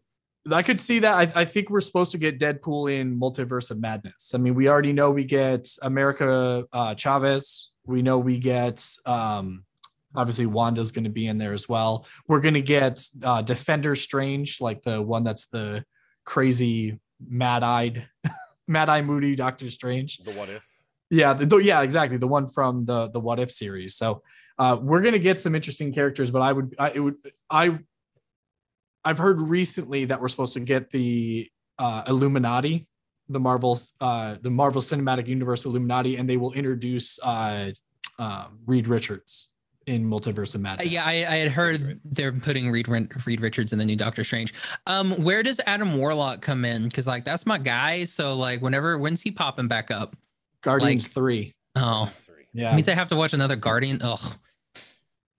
[0.51, 1.35] I could see that.
[1.35, 4.33] I, I think we're supposed to get Deadpool in Multiverse of Madness.
[4.35, 7.69] I mean, we already know we get America uh, Chavez.
[7.87, 9.63] We know we get um,
[10.17, 12.05] obviously Wanda's going to be in there as well.
[12.27, 15.83] We're going to get uh, Defender Strange, like the one that's the
[16.25, 18.07] crazy mad-eyed,
[18.67, 20.17] mad-eye moody Doctor Strange.
[20.19, 20.67] The what if?
[21.09, 22.17] Yeah, the, the- yeah, exactly.
[22.17, 23.95] The one from the the What If series.
[23.95, 24.23] So
[24.57, 27.15] uh, we're gonna get some interesting characters, but I would, I, it would,
[27.49, 27.77] I,
[29.03, 32.87] I've heard recently that we're supposed to get the uh, Illuminati,
[33.29, 37.71] the Marvel's, uh, the Marvel Cinematic Universe Illuminati, and they will introduce uh,
[38.17, 39.51] um, Reed Richards
[39.87, 40.87] in Multiverse of Madness.
[40.87, 44.23] Yeah, I, I had heard they're putting Reed Ren- Reed Richards in the new Doctor
[44.23, 44.53] Strange.
[44.87, 46.85] Um, where does Adam Warlock come in?
[46.85, 48.03] Because like that's my guy.
[48.05, 50.15] So like whenever when's he popping back up?
[50.61, 51.53] Guardians like- three.
[51.75, 52.45] Oh, Three.
[52.53, 52.73] Yeah.
[52.73, 53.99] means I have to watch another Guardian.
[54.01, 54.37] Ugh.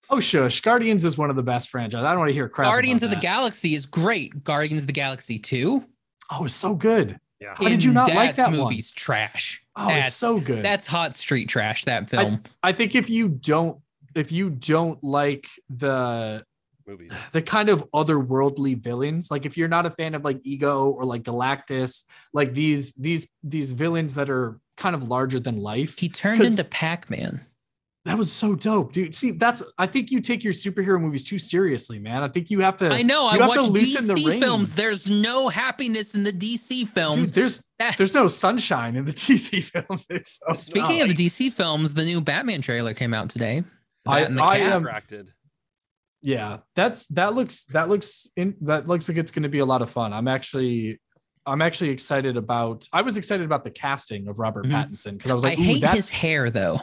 [0.09, 2.05] oh shush, Guardians is one of the best franchises.
[2.05, 2.67] I don't want to hear crap.
[2.67, 3.27] Guardians about of the.
[3.27, 4.43] Galaxy is great.
[4.43, 5.83] Guardians of the Galaxy 2.
[6.31, 7.19] Oh, it's so good.
[7.39, 7.53] Yeah.
[7.55, 8.59] How did you not like that one?
[8.59, 9.63] movie's trash.
[9.75, 10.63] Oh, That's- it's so good.
[10.63, 12.43] That's hot street trash, that film.
[12.63, 13.79] I think if you don't
[14.17, 16.43] if you don't like the
[16.85, 17.11] Movies.
[17.33, 21.03] the kind of otherworldly villains, like if you're not a fan of like Ego or
[21.05, 25.97] like Galactus, like these these these villains that are kind of larger than life.
[25.99, 27.41] he turned into Pac-Man.
[28.05, 29.13] That was so dope, dude.
[29.13, 32.23] See, that's I think you take your superhero movies too seriously, man.
[32.23, 33.27] I think you have to I know.
[33.27, 34.75] I you have to watch loosen the DC films.
[34.77, 37.33] There's no happiness in the DC films.
[37.33, 40.05] Dude, there's That- there's no sunshine in the DC films.
[40.09, 41.09] It's so Speaking tough.
[41.09, 43.65] of DC films, the new Batman trailer came out today.
[44.09, 44.73] I- and the I Cat.
[44.73, 45.33] am- Distracted.
[46.21, 49.65] yeah that's that looks that looks in that looks like it's going to be a
[49.65, 50.99] lot of fun i'm actually
[51.49, 52.85] I'm actually excited about.
[52.91, 54.71] I was excited about the casting of Robert Mhm.
[54.71, 56.81] Pattinson because I was like, "Ooh, hate that's his hair though.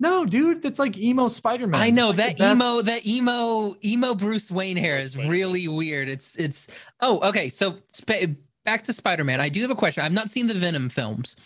[0.00, 0.62] no, dude.
[0.62, 1.78] That's like emo Spider Man.
[1.82, 5.30] I know that emo, that emo, emo Bruce Wayne hair is Spider-Man.
[5.30, 6.08] really weird.
[6.08, 6.68] It's it's.
[7.02, 7.50] Oh, okay.
[7.50, 9.42] So sp- back to Spider Man.
[9.42, 10.02] I do have a question.
[10.02, 11.36] I've not seen the Venom films,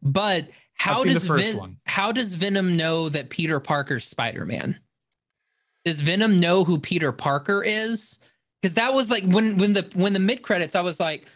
[0.00, 1.76] but how does Ven- one.
[1.86, 4.78] how does Venom know that Peter Parker's Spider Man?
[5.84, 8.18] Does Venom know who Peter Parker is?
[8.60, 11.26] Because that was like when when the when the mid credits, I was like,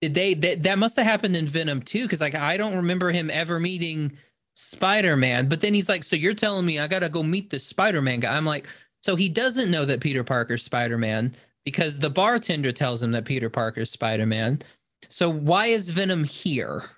[0.00, 2.02] did they that that must have happened in Venom too?
[2.02, 4.12] Because like I don't remember him ever meeting
[4.54, 5.48] Spider Man.
[5.48, 8.20] But then he's like, so you're telling me I gotta go meet the Spider Man
[8.20, 8.36] guy?
[8.36, 8.66] I'm like,
[9.02, 13.24] so he doesn't know that Peter Parker's Spider Man because the bartender tells him that
[13.24, 14.60] Peter Parker's Spider Man.
[15.08, 16.90] So why is Venom here?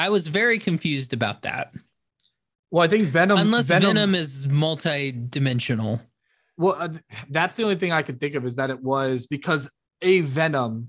[0.00, 1.74] I was very confused about that.
[2.70, 3.38] Well, I think Venom.
[3.38, 6.00] Unless Venom, Venom, is multi-dimensional.
[6.56, 6.88] Well, uh,
[7.28, 9.68] that's the only thing I could think of is that it was because
[10.00, 10.88] a Venom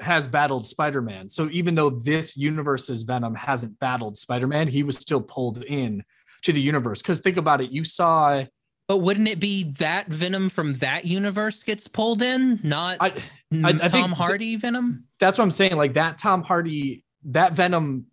[0.00, 1.28] has battled Spider Man.
[1.28, 6.02] So even though this universe's Venom hasn't battled Spider Man, he was still pulled in
[6.44, 7.02] to the universe.
[7.02, 8.44] Because think about it, you saw.
[8.86, 13.08] But wouldn't it be that Venom from that universe gets pulled in, not I,
[13.52, 15.04] I- I Tom Hardy Venom?
[15.20, 15.76] that's what I'm saying.
[15.76, 18.06] Like that Tom Hardy, that Venom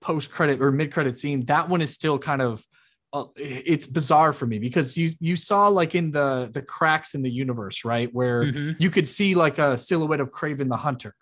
[0.00, 2.64] post credit or mid credit scene, that one is still kind of
[3.14, 7.22] uh, it's bizarre for me because you you saw like in the the cracks in
[7.22, 8.76] the universe, right, where Mhm.
[8.78, 11.14] you could see like a silhouette of Kraven the Hunter.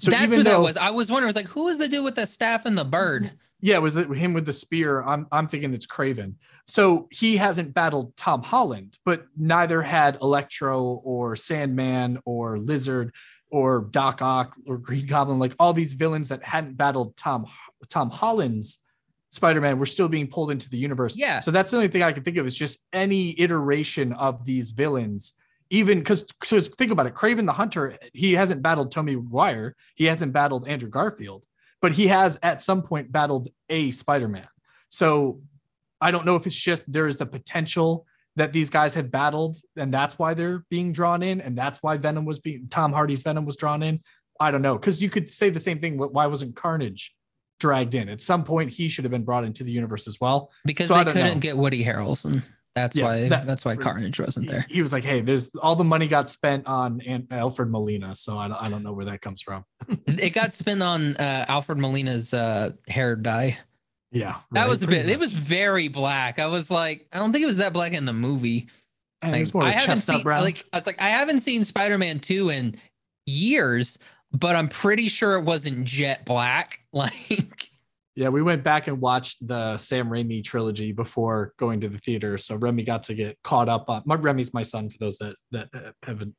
[0.00, 0.76] So That's even who that though- was.
[0.76, 2.84] I was wondering, I was like, who was the dude with the staff and the
[2.84, 3.32] bird?
[3.60, 5.02] Yeah, it was it him with the spear.
[5.02, 6.34] I'm I'm thinking it's Kraven.
[6.66, 13.14] So he hasn't battled Tom Holland, but neither had Electro or Sandman or Lizard
[13.52, 15.38] or Doc Ock or Green Goblin.
[15.38, 17.46] Like all these villains that hadn't battled Tom
[17.88, 18.80] Tom Holland's
[19.28, 21.16] Spider-Man were still being pulled into the universe.
[21.16, 21.38] Yeah.
[21.38, 24.72] So that's the only thing I can think of is just any iteration of these
[24.72, 25.32] villains.
[25.70, 26.26] Even because
[26.76, 30.90] think about it, Kraven the Hunter, he hasn't battled Tobey Maguire, he hasn't battled Andrew
[30.90, 31.46] Garfield
[31.82, 34.48] but he has at some point battled a Spider-Man.
[34.88, 35.42] So
[36.00, 39.92] I don't know if it's just there's the potential that these guys had battled and
[39.92, 43.44] that's why they're being drawn in and that's why Venom was being Tom Hardy's Venom
[43.44, 44.00] was drawn in.
[44.40, 47.14] I don't know cuz you could say the same thing why wasn't Carnage
[47.60, 48.08] dragged in?
[48.08, 50.50] At some point he should have been brought into the universe as well.
[50.64, 51.40] Because So they couldn't know.
[51.40, 52.42] get Woody Harrelson.
[52.74, 54.62] That's Yeah, why that- that's why Carnage wasn't there.
[54.66, 58.14] He, he was like, "Hey, there's all the money got spent on An- Alfred Molina,
[58.14, 59.64] so I don't, I don't know where that comes from."
[60.06, 63.58] it got spent on uh, Alfred Molina's uh, hair dye.
[64.12, 64.36] Yeah.
[64.52, 65.08] That right, was a bit.
[65.08, 66.38] It was very black.
[66.38, 68.68] I was like, I don't think it was that black in the movie.
[69.22, 72.76] Like, I haven't seen like I was like I haven't seen Spider-Man 2 in
[73.24, 73.98] years,
[74.32, 76.80] but I'm pretty sure it wasn't jet black.
[76.94, 77.70] Like
[78.16, 82.36] Yeah, we went back and watched the Sam Raimi trilogy before going to the theater.
[82.36, 84.02] So Remy got to get caught up on.
[84.04, 86.34] My, Remy's my son for those that that haven't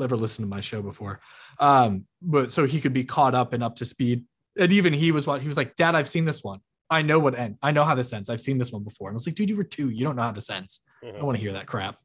[0.00, 1.20] ever listened to my show before.
[1.58, 4.24] Um, but so he could be caught up and up to speed.
[4.56, 6.60] And even he was what he was like, Dad, I've seen this one.
[6.90, 7.56] I know what end.
[7.62, 8.30] I know how this ends.
[8.30, 9.08] I've seen this one before.
[9.08, 9.90] And I was like, dude, you were two.
[9.90, 10.80] You don't know how this ends.
[11.02, 11.96] I don't want to hear that crap.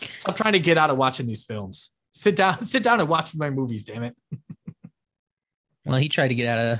[0.00, 1.90] Stop trying to get out of watching these films.
[2.10, 4.16] Sit down, sit down and watch my movies, damn it.
[5.84, 6.78] well, he tried to get out of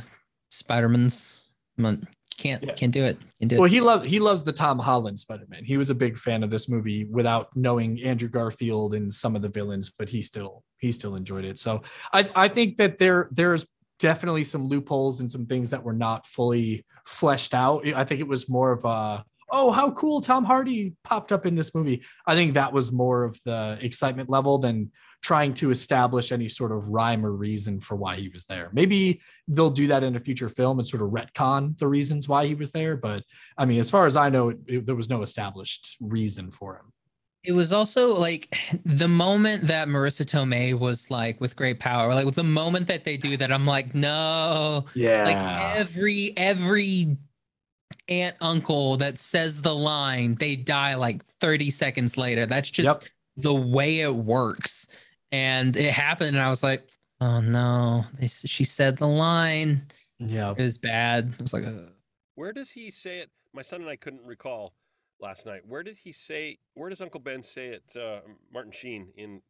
[0.50, 2.06] Spider-Man's month.
[2.38, 2.72] Can't Yeah.
[2.72, 3.18] can't do it.
[3.38, 3.70] Can't do Well, it.
[3.72, 5.62] he loves he loves the Tom Holland Spider Man.
[5.62, 9.42] He was a big fan of this movie without knowing Andrew Garfield and some of
[9.42, 11.58] the villains, but he still he still enjoyed it.
[11.58, 11.82] So
[12.14, 13.66] I I think that there there's
[14.00, 17.86] definitely some loopholes and some things that were not fully fleshed out.
[17.86, 21.54] I think it was more of a oh how cool Tom Hardy popped up in
[21.54, 22.02] this movie.
[22.26, 24.90] I think that was more of the excitement level than
[25.22, 28.70] trying to establish any sort of rhyme or reason for why he was there.
[28.72, 32.46] Maybe they'll do that in a future film and sort of retcon the reasons why
[32.46, 32.96] he was there.
[32.96, 33.24] But
[33.58, 36.76] I mean, as far as I know, it, it- there was no established reason for
[36.76, 36.92] him.
[37.42, 42.26] It was also like the moment that Marisa Tomei was like with great power, like
[42.26, 45.24] with the moment that they do that, I'm like, no, Yeah.
[45.24, 47.16] like every every
[48.08, 52.46] aunt uncle that says the line, they die like 30 seconds later.
[52.46, 53.10] That's just Yep.
[53.36, 54.88] the way it works.
[55.32, 56.88] And it happened, and I was like,
[57.20, 59.86] oh no, they, she said the line.
[60.18, 60.50] yeah.
[60.50, 61.34] It was bad.
[61.34, 61.92] It was like, Ugh.
[62.34, 63.30] Where does he say it?
[63.54, 64.72] My son and I couldn't recall
[65.20, 65.60] last night.
[65.66, 66.58] Where did he say?
[66.74, 67.96] Where does Uncle Ben say it?
[67.96, 68.20] Uh,
[68.52, 69.40] Martin Sheen in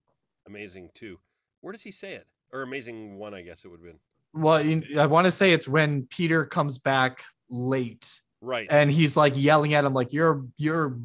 [0.46, 1.18] Amazing Two.
[1.60, 2.26] Where does he say it?
[2.52, 3.98] Or Amazing One, I guess it would have been.
[4.32, 4.62] Well,
[5.00, 8.66] I want to say it's when Peter comes back late Right.
[8.70, 10.98] and he's like yelling at him, like, your your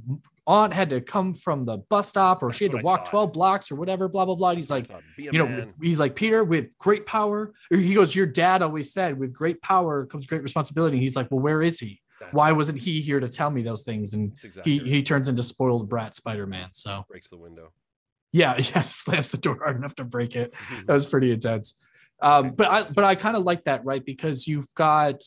[0.48, 3.10] aunt had to come from the bus stop or she had to I walk thought.
[3.10, 4.50] 12 blocks or whatever, blah, blah, blah.
[4.50, 5.74] And he's like, you know, man.
[5.82, 7.52] he's like, Peter, with great power.
[7.72, 11.00] or He goes, Your dad always said, with great power comes great responsibility.
[11.00, 12.00] He's like, Well, where is he?
[12.20, 12.58] That's Why right.
[12.58, 14.14] wasn't he here to tell me those things?
[14.14, 14.88] And exactly he right.
[14.88, 16.70] he turns into spoiled brat Spider-Man.
[16.74, 17.72] So breaks the window.
[18.32, 20.56] yeah, yeah, slams the door hard enough to break it.
[20.86, 21.76] That was pretty intense.
[22.22, 24.04] Um, but I but I kind of like that, right?
[24.04, 25.22] Because you've got,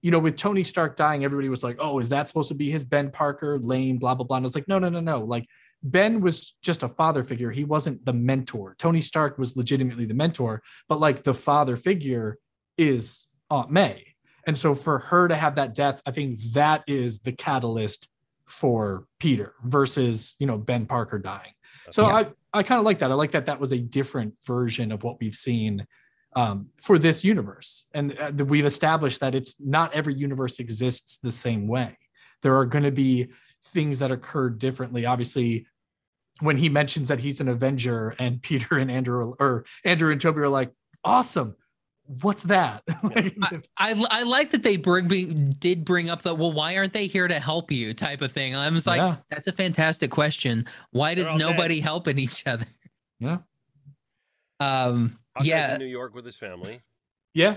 [0.00, 2.70] you know, with Tony Stark dying, everybody was like, oh, is that supposed to be
[2.70, 3.58] his Ben Parker?
[3.60, 4.38] Lame, blah, blah, blah.
[4.38, 5.20] And I was like, no, no, no, no.
[5.20, 5.46] Like
[5.84, 7.50] Ben was just a father figure.
[7.50, 8.74] He wasn't the mentor.
[8.78, 12.38] Tony Stark was legitimately the mentor, but like the father figure
[12.76, 14.11] is Aunt May.
[14.46, 18.08] And so for her to have that death, I think that is the catalyst
[18.46, 21.52] for Peter versus, you know, Ben Parker dying.
[21.90, 22.14] So Yeah.
[22.14, 22.26] I,
[22.58, 23.10] I kind of like that.
[23.10, 25.86] I like that that was a different version of what we've seen
[26.34, 27.86] um, for this universe.
[27.92, 31.96] And uh, we've established that it's not every universe exists the same way.
[32.42, 33.28] There are going to be
[33.64, 35.06] things that occur differently.
[35.06, 35.66] Obviously,
[36.40, 40.40] when he mentions that he's an Avenger and Peter and Andrew or Andrew and Tobey
[40.40, 40.72] are like,
[41.04, 41.56] awesome.
[42.06, 42.82] What's that?
[43.02, 43.36] Like,
[43.78, 47.06] I, I like that they bring bring- did bring up the well, why aren't they
[47.06, 48.54] here to help you type of thing.
[48.54, 49.16] I was like, Yeah.
[49.30, 50.66] that's a fantastic question.
[50.90, 51.50] Why They're does all dead.
[51.50, 52.66] nobody helping each other?
[53.18, 53.38] yeah.
[54.60, 56.80] Um, Hawkeye's yeah, in New York with his family.
[57.34, 57.56] Yeah.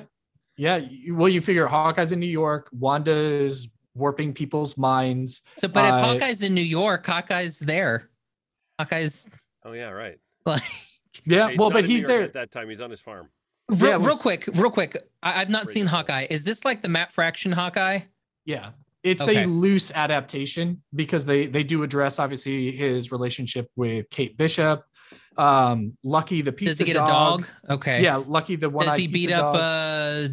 [0.57, 0.81] Yeah.
[1.09, 2.69] Well, you figure Hawkeye's in New York.
[2.71, 5.41] Wanda is warping people's minds.
[5.57, 8.09] so but if uh, Hawkeye's in New York, Hawkeye's there.
[8.79, 9.27] Hawkeye's
[9.63, 10.17] Oh yeah, right.
[10.45, 10.63] like
[11.25, 11.49] Yeah.
[11.49, 12.23] He's well, but he's there.
[12.23, 12.69] at that time.
[12.69, 13.29] He's on his farm.
[13.69, 14.97] Real, Yeah, well- real quick, real quick.
[15.23, 15.91] I, I've not seen show.
[15.95, 16.27] Hawkeye.
[16.29, 17.99] Is this like the Matt Fraction Hawkeye?
[18.45, 18.71] Yeah.
[19.03, 19.43] It's Okay.
[19.43, 24.83] a loose adaptation because they they do address obviously his relationship with Kate Bishop.
[25.37, 27.45] Um, Lucky the pizza Does he get a dog?
[27.69, 28.01] Okay.
[28.01, 28.85] Yeah, Lucky the one.
[28.87, 30.27] Does he beat up uh, uh,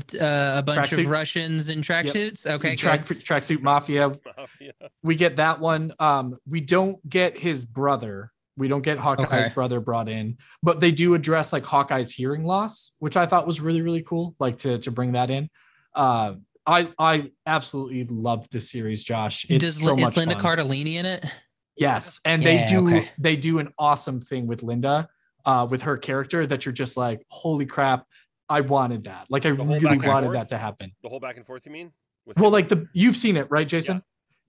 [0.57, 1.13] a bunch of Tracksuits.
[1.13, 2.47] Russians in tracksuits?
[2.47, 2.77] Okay.
[2.77, 4.17] track tracksuit mafia.
[4.39, 4.73] Mafia.
[5.03, 5.93] We get that one.
[5.99, 8.33] Um, we don't get his brother.
[8.57, 9.55] We don't get Hawkeye's Okay.
[9.55, 13.61] brother brought in, but they do address like Hawkeye's hearing loss, which I thought was
[13.61, 14.35] really really cool.
[14.39, 15.49] Like to to bring that in.
[15.95, 16.35] Uh,
[16.67, 19.47] I I absolutely love this series, Josh.
[19.49, 20.59] It's Does so much is Linda fun.
[20.59, 21.25] Cardellini in it?
[21.77, 23.11] Yes, and Yeah, they do okay.
[23.19, 25.09] they do an awesome thing with Linda,
[25.47, 28.07] uh, with her character that you're just like, holy crap,
[28.51, 29.27] I wanted that.
[29.31, 30.33] Like I really wanted forth?
[30.35, 30.93] that to happen.
[31.03, 31.65] The whole back and forth.
[31.65, 31.91] You mean?
[32.27, 32.53] With Well, him?
[32.53, 34.03] like the you've seen it, right, Jason?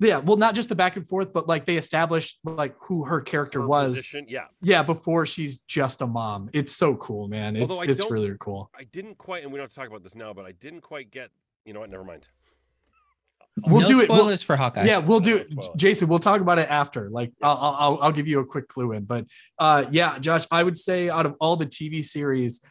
[0.04, 0.18] Yeah.
[0.20, 3.62] Well, not just the back and forth, but like they established like who her character
[3.62, 3.89] Her was.
[3.94, 6.50] position, Yeah, Yeah, before she's just a mom.
[6.54, 7.56] It's so cool, man.
[7.56, 8.70] It's Although I it's don't- really cool.
[8.78, 10.82] I didn't quite, and we don't have to talk about this now, but I didn't
[10.82, 11.30] quite get.
[11.66, 11.89] You know what?
[11.89, 12.28] Never mind.
[13.68, 14.10] We'll no do it.
[14.10, 14.84] We'll- spoilers for Hawkeye.
[14.86, 15.78] yeah we'll do Don't spoil it.
[15.78, 18.68] jason we'll talk about it after like I'll, I'll I'll- i'll give you a quick
[18.68, 19.28] clue in but
[19.60, 22.62] uh yeah josh i would say out of all the tv series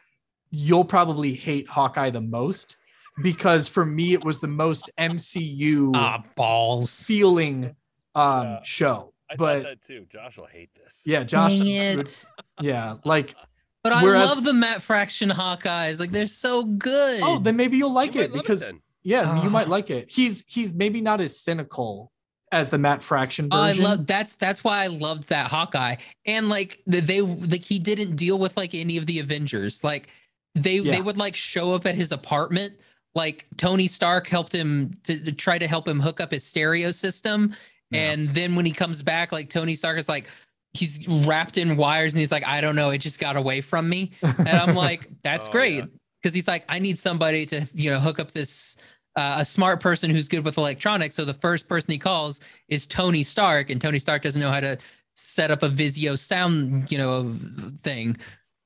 [0.51, 2.77] you'll probably hate hawkeye the most
[3.23, 7.03] because for me it was the most mcu Ah, balls.
[7.05, 7.75] feeling
[8.15, 8.63] um Yeah.
[8.63, 10.07] show I but that too.
[10.11, 11.03] Josh will hate this.
[11.05, 12.15] yeah josh would-
[12.61, 13.35] yeah like
[13.83, 15.99] But I Whereas- love the Matt Fraction Hawkeyes.
[15.99, 17.21] Like they're so good.
[17.23, 18.81] oh then maybe you'll like You it because then.
[19.03, 22.13] yeah you might like it he's he's maybe not as cynical
[22.53, 25.97] as the matt fraction Oh, I love that's that's why I loved that Hawkeye.
[26.27, 29.83] And like they like he didn't deal with like any of the Avengers.
[29.83, 30.09] Like
[30.55, 30.93] they Yeah.
[30.93, 32.75] they would like show up at his apartment.
[33.15, 36.91] Like Tony Stark helped him to, to try to help him hook up his stereo
[36.93, 37.55] system.
[37.91, 38.13] Yeah.
[38.13, 40.29] And then when he comes back, like Tony Stark is like
[40.73, 43.89] he's wrapped in wires and he's like, I don't know, it just got away from
[43.89, 44.13] me.
[44.23, 45.77] And I'm like, that's Oh, great.
[45.77, 45.85] yeah.
[46.23, 48.77] Because he's like, I need somebody to, you know, hook up this
[49.17, 51.15] uh, a smart person who's good with electronics.
[51.15, 54.61] So the first person he calls is Tony Stark, and Tony Stark doesn't know how
[54.61, 54.79] to
[55.17, 57.35] set up a Vizio sound, you know,
[57.77, 58.17] thing,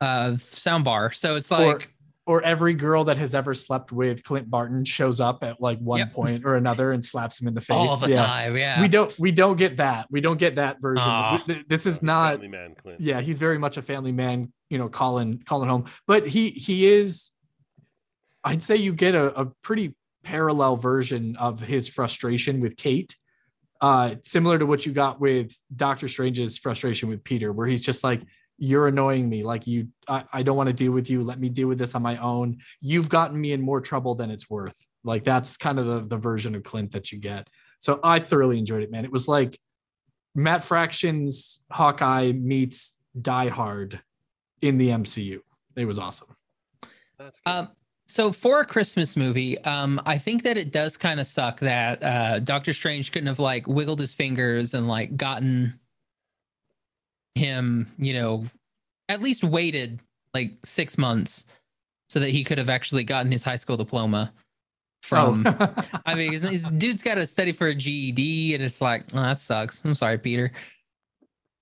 [0.01, 1.11] uh, sound bar.
[1.11, 1.91] So it's like,
[2.27, 5.99] or every girl that has ever slept with Clint Barton shows up at like one
[6.01, 6.13] Yep.
[6.13, 7.77] point or another and slaps him in the face.
[7.77, 8.27] all the yeah.
[8.27, 8.57] time.
[8.57, 8.81] Yeah.
[8.83, 10.07] We don't we don't get that.
[10.11, 11.09] We don't get that version.
[11.09, 11.45] Aw.
[11.69, 13.01] This is Yeah, not Family man, Clint.
[13.01, 15.85] yeah, he's very much a family man, you know, calling calling home.
[16.07, 17.31] But he he is
[18.45, 23.15] I'd say you get a, a pretty parallel version of his frustration with Kate.
[23.81, 28.03] Uh similar to what you got with Doctor Strange's frustration with Peter, where he's just
[28.03, 28.23] like,
[28.59, 29.43] You're annoying me.
[29.43, 31.23] Like you I, I don't want to deal with you.
[31.23, 32.59] Let me deal with this on my own.
[32.81, 34.79] You've gotten me in more trouble than it's worth.
[35.05, 37.49] Like that's kind of the, the version of Clint that you get.
[37.79, 39.05] So I thoroughly enjoyed it, man.
[39.05, 39.59] It was like
[40.35, 44.01] Matt Fraction's Hawkeye meets Die Hard
[44.63, 45.41] in the MCU.
[45.77, 46.35] It was awesome.
[47.19, 47.51] That's good.
[47.51, 47.69] Um,
[48.07, 52.03] so for a Christmas movie, um, I think that it does kind of suck that
[52.03, 55.79] uh, Doctor Strange couldn't have like wiggled his fingers and like gotten
[57.37, 58.45] him, you know,
[59.09, 60.01] at least waited
[60.35, 61.45] like six months
[62.09, 64.33] so that he could have actually gotten his high school diploma
[65.03, 65.45] from.
[65.47, 65.75] Oh.
[66.07, 69.41] I mean this dude's got to study for a GED, and it's like, oh, that
[69.41, 69.85] sucks.
[69.85, 70.53] I'm sorry, Peter.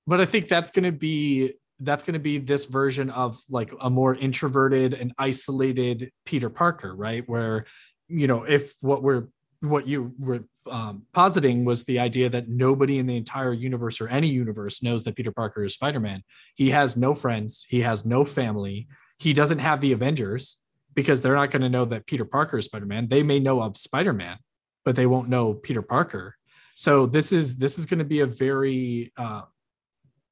[0.06, 4.14] but I think that's gonna be that's gonna be this version of like a more
[4.14, 7.28] introverted and isolated Peter Parker, right?
[7.28, 7.66] Where
[8.08, 9.28] you know, if what we're
[9.60, 14.08] what you were um, positing was the idea that nobody in the entire universe or
[14.08, 16.22] any universe knows that Peter Parker is Spider-Man.
[16.54, 17.66] He has no friends.
[17.68, 18.88] He has no family.
[19.18, 20.58] He doesn't have the Avengers.
[20.94, 23.08] because they're not going to know that Peter Parker is Spider-Man.
[23.08, 24.38] They may know of Spider-Man,
[24.84, 26.36] but they won't know Peter Parker.
[26.76, 29.42] So this is this is going to be a very uh,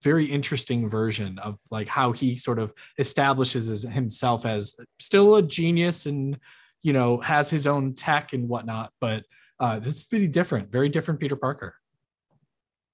[0.03, 6.07] very interesting version of like how he sort of establishes himself as still a genius
[6.07, 6.39] and
[6.83, 8.93] you know has his own tech and whatnot.
[9.01, 9.25] But
[9.63, 11.77] uh, this is pretty different, very different Peter Parker.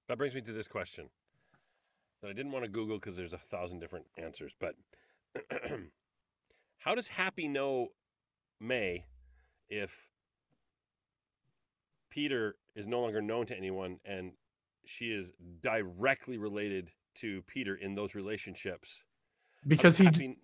[0.07, 1.09] That brings me to this question
[2.21, 4.55] that I didn't want to Google because there's a thousand different answers.
[4.61, 4.75] But
[6.79, 7.89] how does Happy know
[8.61, 9.07] May
[9.71, 9.97] if
[12.11, 14.33] Peter is no longer known to anyone and
[14.85, 19.03] she is directly related to Peter in those relationships?
[19.66, 20.39] Because he Happy-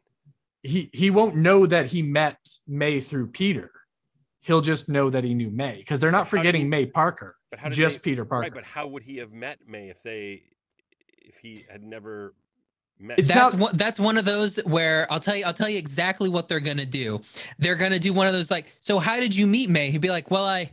[0.62, 3.70] he he won't know that he met May through Peter.
[4.45, 7.36] He'll just know that he knew May because they're not But forgetting he- May Parker,
[7.51, 8.42] but how just they- Peter Parker.
[8.42, 8.55] right?
[8.55, 10.42] But how would he have met May if they
[11.22, 12.34] if he had never
[12.99, 13.18] met?
[13.18, 15.78] It's that's not- one that's one of those where I'll tell you I'll tell you
[15.78, 17.20] exactly what they're gonna do.
[17.59, 19.90] They're gonna do one of those like, so how did you meet May?
[19.90, 20.70] He'd be like, Well, I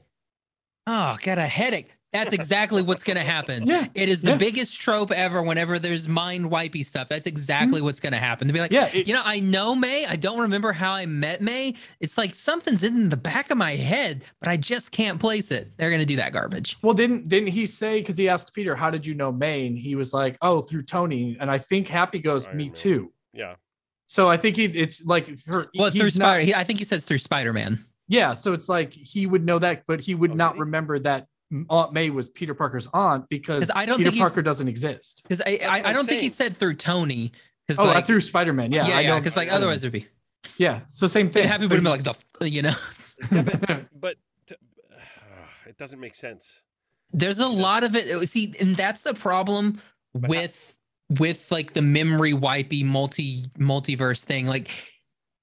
[0.85, 1.93] oh got a headache.
[2.13, 3.65] That's exactly what's gonna happen.
[3.65, 4.37] yeah, It is the Yeah.
[4.37, 7.07] biggest trope ever whenever there's mind wipey stuff.
[7.07, 7.85] That's exactly mm-hmm.
[7.85, 8.47] what's gonna happen.
[8.47, 8.89] To be like, yeah.
[8.93, 10.05] it- you know, I know May.
[10.05, 11.75] I don't remember how I met May.
[12.01, 15.71] It's like something's in the back of my head, but I just can't place it.
[15.77, 16.77] They're gonna do that garbage.
[16.81, 19.77] well, didn't didn't he say because he asked Peter, "How did you know May?" And
[19.77, 22.73] he was like, "Oh, through Tony." And I think Happy goes, Iron "Me Man.
[22.73, 23.55] too." yeah,
[24.07, 26.79] So I think he it's like for Well, through he's not- Spider, he, I think
[26.79, 27.85] he says through Spider Man.
[28.09, 28.33] yeah.
[28.33, 31.27] So it's like he would know that, but he would Oh, not remember that
[31.69, 35.21] Aunt May was Peter Parker's aunt because I don't Peter think he- Parker doesn't exist.
[35.23, 37.31] Because I, I, I don't think he said through Tony.
[37.67, 38.71] Because Oh, like, through Spider Man.
[38.71, 39.19] Yeah, yeah, I yeah.
[39.19, 40.07] Because like otherwise it'd be.
[40.57, 40.81] yeah.
[40.91, 41.43] So same thing.
[41.43, 42.73] Then Happy So would have been like the, you know.
[43.99, 44.15] but
[44.47, 44.55] t-
[44.91, 44.95] uh,
[45.67, 46.61] it doesn't make sense.
[47.13, 48.09] There's a lot of it.
[48.09, 49.81] Uh, see, and that's the problem
[50.13, 50.77] But how- with
[51.19, 54.45] with like the memory wipey multi multiverse thing.
[54.45, 54.69] Like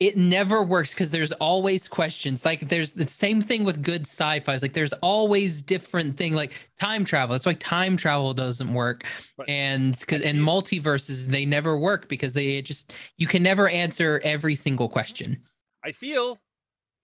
[0.01, 2.45] it never works because there's always questions.
[2.45, 4.55] Like there's the same thing with good sci-fi.
[4.55, 7.35] It's like there's always different thing like time travel.
[7.35, 9.05] That's why time travel doesn't work.
[9.37, 14.21] But and cause, and multiverses they never work because they just you can never answer
[14.23, 15.43] every single question.
[15.85, 16.39] I feel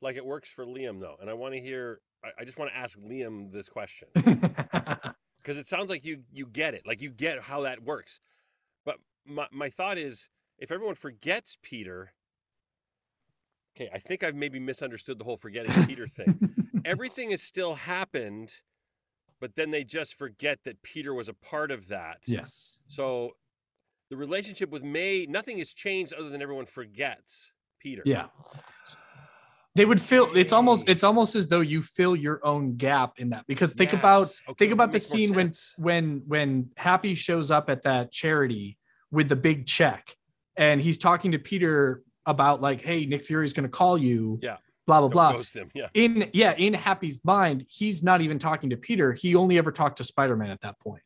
[0.01, 2.01] like it works for Liam though, and I want to hear.
[2.25, 6.47] I, I just want to ask Liam this question because it sounds like you you
[6.47, 8.21] get it, like you get how that works.
[8.85, 10.29] But my my thought is,
[10.59, 12.13] if everyone forgets Peter,
[13.77, 16.55] okay, I think I've maybe misunderstood the whole forgetting Peter thing.
[16.85, 18.53] Everything has still happened,
[19.41, 22.19] but then they just forget that Peter was a part of that.
[22.27, 22.79] yes.
[22.87, 23.33] So
[24.11, 27.51] the relationship with May, nothing has changed other than everyone forgets
[27.81, 28.03] Peter.
[28.05, 28.27] Yeah.
[29.77, 33.31] They would feel it's almost it's almost as though you fill your own gap in
[33.31, 37.69] that because think about Okay, think about the scene when when when Happy shows up
[37.69, 38.79] at that charity
[39.11, 40.17] with the big check
[40.57, 44.57] and he's talking to Peter about like hey Nick Fury's going to call you Yeah.
[44.87, 45.71] blah blah blah ghost him.
[45.75, 45.89] Yeah.
[45.95, 49.99] in yeah in Happy's mind he's not even talking to Peter he only ever talked
[49.99, 51.03] to Spider-Man at that point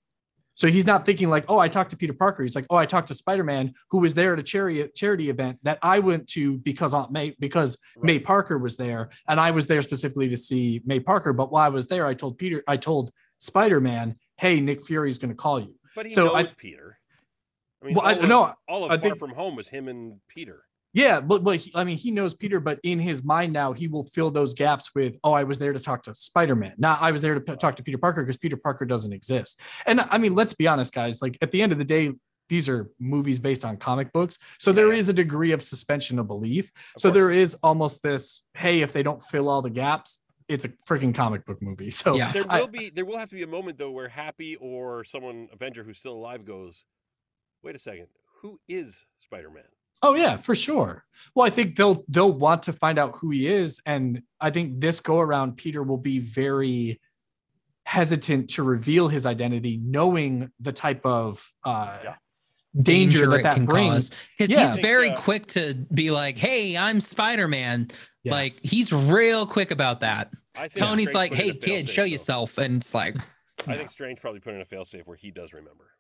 [0.54, 2.86] so he's not thinking like oh I talked to Peter Parker he's like oh I
[2.86, 6.58] talked to Spider-Man who was there at a charity charity event that I went to
[6.58, 10.80] because Aunt May because May Parker was there, and I was there specifically to see
[10.84, 11.32] May Parker.
[11.32, 15.18] But while I was there, I told Peter, I told Spider Man, "Hey, Nick Fury's
[15.18, 16.98] going to call you." But he So I- knows Peter.
[17.80, 19.68] I mean, Well, I all of, know, all of I Far think- From Home was
[19.68, 20.64] him and Peter.
[20.98, 23.86] Yeah, but but he, I mean, he knows Peter, but in his mind now, he
[23.88, 26.74] will fill those gaps with, "Oh, I was there to talk to Spider Man.
[26.78, 29.60] Not I was there to p- talk to Peter Parker because Peter Parker doesn't exist."
[29.86, 31.22] And I mean, let's be honest, guys.
[31.22, 32.12] Like at the end of the day.
[32.50, 34.38] These are movies based on comic books.
[34.58, 34.98] So there Yeah.
[35.00, 36.72] is a degree of suspension of belief.
[36.96, 37.14] Of so course.
[37.18, 40.18] there is almost this, hey, if they don't fill all the gaps,
[40.48, 41.90] it's a freaking comic book movie.
[42.02, 42.32] So Yeah.
[42.32, 45.04] There I- will be there will have to be a moment though where Happy or
[45.04, 46.86] someone Avenger who's still alive goes,
[47.62, 48.06] wait a second,
[48.40, 49.64] who is Spider Man?
[50.02, 51.04] Oh yeah, for sure.
[51.34, 54.80] Well, I think they'll they'll want to find out who he is, and I think
[54.80, 57.00] this go around, Peter will be very
[57.84, 62.14] hesitant to reveal his identity, knowing the type of uh, Yeah.
[62.82, 64.10] danger, it that that can brings.
[64.36, 64.60] Because Yeah.
[64.66, 67.88] he's Think, very uh, quick to be like, "Hey, I'm Spider Man."
[68.24, 70.30] Like he's real quick about that.
[70.54, 72.06] I think Tony's like, "Hey, kid, show though.
[72.06, 73.16] yourself," and it's like,
[73.66, 75.90] I think Strange probably put in a failsafe where he does remember.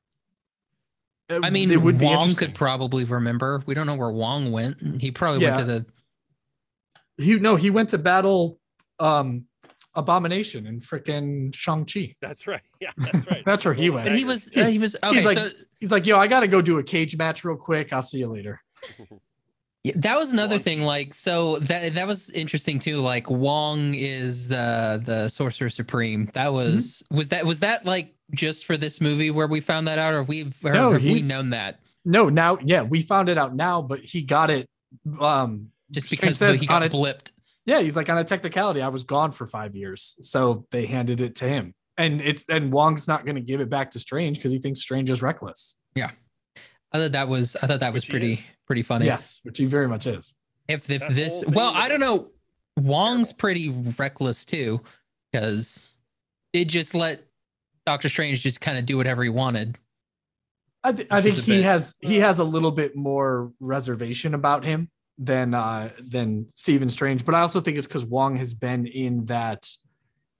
[1.30, 2.48] Uh, I mean, it would be Wong interesting.
[2.48, 3.62] could probably remember.
[3.66, 5.00] We don't know where Wong went.
[5.00, 5.86] He probably went to the.
[7.22, 8.58] he no, he went to battle
[8.98, 9.44] um
[9.94, 12.14] Abomination in freaking Shang Chi.
[12.20, 12.60] That's right.
[12.80, 13.44] Yeah, that's right.
[13.44, 14.06] That's where he went.
[14.06, 14.28] But he Dagger.
[14.28, 14.52] was.
[14.56, 14.94] Uh, he was.
[15.02, 15.50] Okay, like- so
[15.80, 17.92] He's like, yo, I got to go do a cage match real quick.
[17.92, 18.60] I'll see you later.
[19.84, 20.62] Yeah, that was another Wong.
[20.62, 20.82] thing.
[20.82, 23.00] Like, so that that was interesting too.
[23.00, 26.30] Like, Wong is the the sorcerer supreme.
[26.34, 29.98] That was was that was that like just for this movie where we found that
[29.98, 31.80] out, or we've or No, have we known that?
[32.04, 34.68] No, now, yeah, we found it out now, but he got it
[35.20, 37.30] um just because says he got a- blipped.
[37.64, 38.80] Yeah, he's like on a technicality.
[38.80, 42.72] I was gone for five years, so they handed it to him, and it's and
[42.72, 45.76] Wong's not going to give it back to Strange because he thinks Strange is reckless.
[46.92, 48.46] I thought that was I thought that was Which pretty is.
[48.66, 49.06] pretty funny.
[49.06, 50.34] Yes, which he very much is.
[50.68, 52.30] If if That this well, I don't know.
[52.76, 54.80] Wong's pretty reckless too,
[55.32, 55.98] because
[56.52, 57.24] it just let
[57.86, 59.76] Doctor Strange just kind of do whatever he wanted.
[60.84, 64.64] I, th- I think he bit- has he has a little bit more reservation about
[64.64, 68.86] him than uh than Stephen Strange, but I also think it's because Wong has been
[68.86, 69.68] in that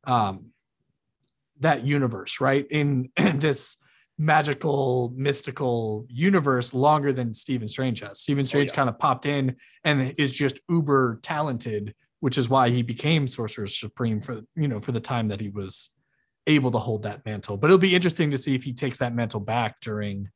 [0.04, 0.52] um
[1.60, 2.64] that universe, right?
[2.70, 3.78] In, in this
[4.18, 8.20] magical mystical universe longer than Stephen Strange has.
[8.20, 8.76] Stephen oh, Strange yeah.
[8.76, 13.68] kind of popped in and is just uber talented, which is why he became Sorcerer
[13.68, 15.90] Supreme for you know for the time that he was
[16.46, 17.56] able to hold that mantle.
[17.56, 20.28] But it'll be interesting to see if he takes that mantle back during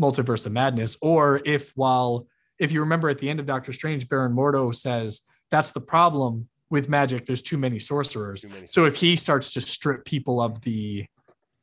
[0.00, 4.08] Multiverse of Madness, or if while if you remember at the end of Doctor Strange,
[4.08, 7.26] Baron Mordo says that's the problem with magic.
[7.26, 8.42] There's too many sorcerers.
[8.42, 11.06] Too many So if he starts to strip people of the,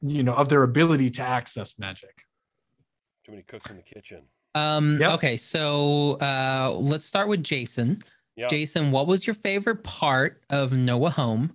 [0.06, 2.26] you know, of their ability to access magic.
[3.26, 4.24] Too many cooks in the kitchen.
[4.54, 5.12] Um, Yep.
[5.14, 8.02] Okay, so uh, let's start with Jason.
[8.36, 8.48] Yeah.
[8.48, 11.54] Jason, what was your favorite part of No Way Home?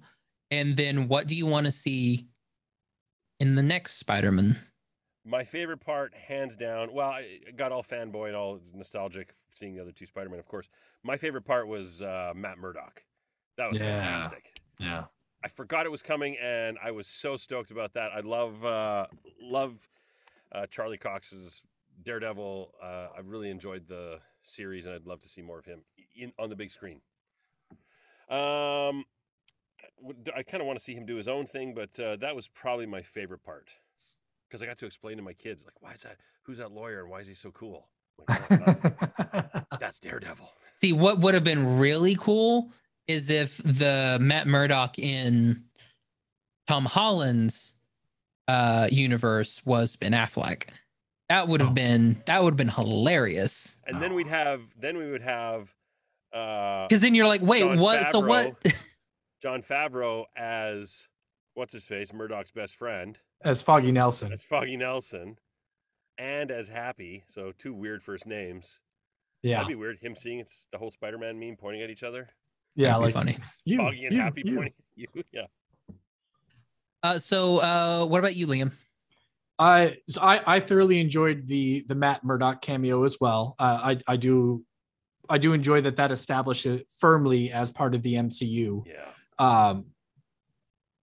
[0.51, 2.27] And then what do you want to see
[3.39, 4.59] in the next Spider-Man?
[5.27, 6.93] My favorite part, hands down.
[6.93, 10.47] Well, I I got all fanboy and all nostalgic seeing the other two Spider-Man, of
[10.47, 10.69] course.
[11.03, 13.03] My favorite part was uh, Matt Murdock.
[13.59, 14.01] That was Yeah.
[14.01, 14.59] fantastic.
[14.79, 15.05] Yeah.
[15.43, 18.11] I forgot it was coming, and I was so stoked about that.
[18.13, 19.07] I love uh,
[19.41, 19.77] love
[20.53, 21.63] uh, Charlie Cox's
[22.03, 22.75] Daredevil.
[22.83, 22.87] Uh,
[23.17, 25.83] I really enjoyed the series, and I'd love to see more of him
[26.17, 27.01] in on the big screen.
[28.29, 29.05] Um,
[30.37, 32.49] I kind of want to see him do his own thing, but uh, that was
[32.49, 33.69] probably my favorite part
[34.49, 36.17] because I got to explain to my kids like, why is that?
[36.43, 37.89] Who's that lawyer, and why is he so cool?
[38.27, 40.51] Like, "Oh, that's Daredevil.
[40.77, 42.73] See, what would have been really cool
[43.09, 45.65] is if the Matt Murdock in
[46.67, 47.75] Tom Holland's
[48.47, 50.65] uh, universe was Ben Affleck.
[51.29, 51.75] That would have Oh.
[51.75, 53.77] been that would have been hilarious.
[53.87, 55.75] And then we'd have then we would have
[56.33, 58.07] uh, Because then you're like, wait, Jon what?
[58.07, 58.55] So what?
[59.43, 61.07] Jon Favreau as
[61.55, 64.33] what's his face, Murdock's best friend, As Foggy Nelson.
[64.33, 65.37] as Foggy Nelson,
[66.19, 67.25] and as Happy.
[67.29, 68.81] So two weird first names.
[69.43, 69.57] Yeah.
[69.57, 69.99] That'd be weird.
[70.01, 72.29] Him seeing it's the whole Spider-Man meme pointing at each other.
[72.79, 72.93] Yeah.
[72.99, 73.39] That'd Like funny.
[73.65, 74.55] you, Foggy and you, Happy you.
[74.55, 74.73] pointing
[75.03, 75.23] at you.
[75.33, 75.47] Yeah.
[77.03, 78.73] Uh, so uh, what about you, Liam?
[79.59, 83.57] I so I, I thoroughly enjoyed the the Matt Murdock cameo as well.
[83.59, 84.65] Uh, I I do
[85.29, 88.85] I do enjoy that that established it firmly as part of the MCU.
[88.87, 89.05] Yeah.
[89.39, 89.87] Um,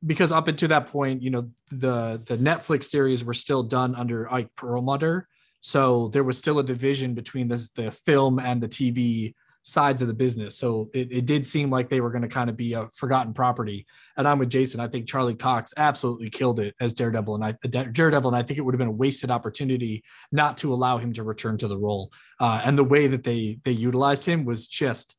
[0.07, 4.33] because up until that point, you know, the the Netflix series were still done under
[4.33, 5.27] Ike Perlmutter,
[5.61, 9.35] so there was still a division between this the film and the TV
[9.65, 10.57] sides of the business.
[10.59, 13.33] So it, it did seem like they were going to kind of be a forgotten
[13.33, 13.87] property.
[14.17, 14.79] And I'm with Jason.
[14.79, 18.59] I think Charlie Cox absolutely killed it as Daredevil, and I Daredevil, and I think
[18.59, 21.79] it would have been a wasted opportunity not to allow him to return to the
[21.79, 22.13] role.
[22.39, 25.17] Uh, and the way that they they utilized him was just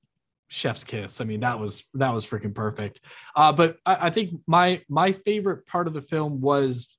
[0.48, 1.22] chef's kiss.
[1.22, 3.02] I mean, that was that was freaking perfect.
[3.36, 6.96] Uh, but I, I think my my favorite part of the film was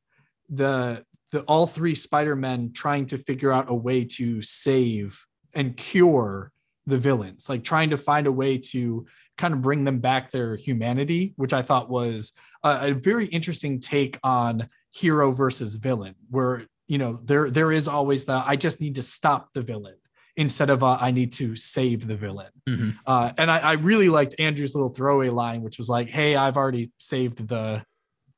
[0.50, 5.24] the the all three Spider-Men trying to figure out a way to save
[5.54, 6.52] and cure
[6.86, 9.06] the villains, like trying to find a way to
[9.36, 12.32] kind of bring them back their humanity, which I thought was
[12.62, 17.88] a, a very interesting take on hero versus villain, where you know there there is
[17.88, 19.96] always the I just need to stop the villain
[20.36, 22.50] instead of uh, I need to save the villain.
[22.68, 22.94] Mhm.
[23.06, 26.56] Uh, and I, I really liked Andrew's little throwaway line, which was like, "Hey, I've
[26.56, 27.82] already saved the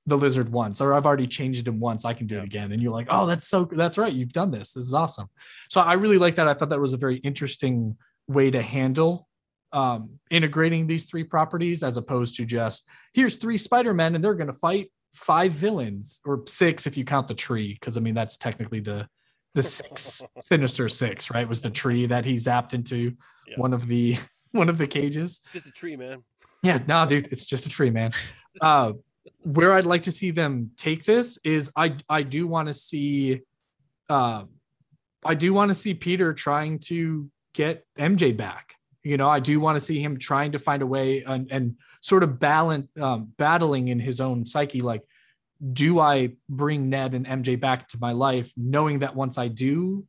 [0.06, 2.06] the lizard once, or I've already changed him once.
[2.06, 2.40] I can do Yeah.
[2.42, 4.12] it again." And you're like, "Oh, that's so that's right.
[4.12, 4.72] You've done this.
[4.72, 5.28] This is awesome."
[5.68, 6.48] So I really like that.
[6.48, 7.96] I thought that was a very interesting
[8.28, 9.26] way to handle
[9.72, 14.34] um, integrating these three properties, as opposed to just here's three Spider Men and they're
[14.34, 18.14] going to fight five villains or six if you count the tree, because I mean
[18.14, 19.06] that's technically the
[19.54, 21.48] the six sinister six, right?
[21.48, 23.14] Was the tree that he zapped into
[23.46, 23.56] Yeah.
[23.56, 24.16] one of the
[24.52, 25.40] one of the cages.
[25.52, 26.22] Just a tree, man.
[26.62, 28.10] Yeah, no, dude, it's just a tree, man.
[28.60, 28.92] Uh,
[29.42, 33.42] where I'd like to see them take this is I I do want to see,
[34.08, 34.44] uh,
[35.24, 38.74] I do want to see Peter trying to get MJ back.
[39.02, 41.76] You know, I do want to see him trying to find a way and, and
[42.00, 44.82] sort of balance, um, battling in his own psyche.
[44.82, 45.02] Like,
[45.72, 50.04] do I bring Ned and MJ back to my life, knowing that once I do,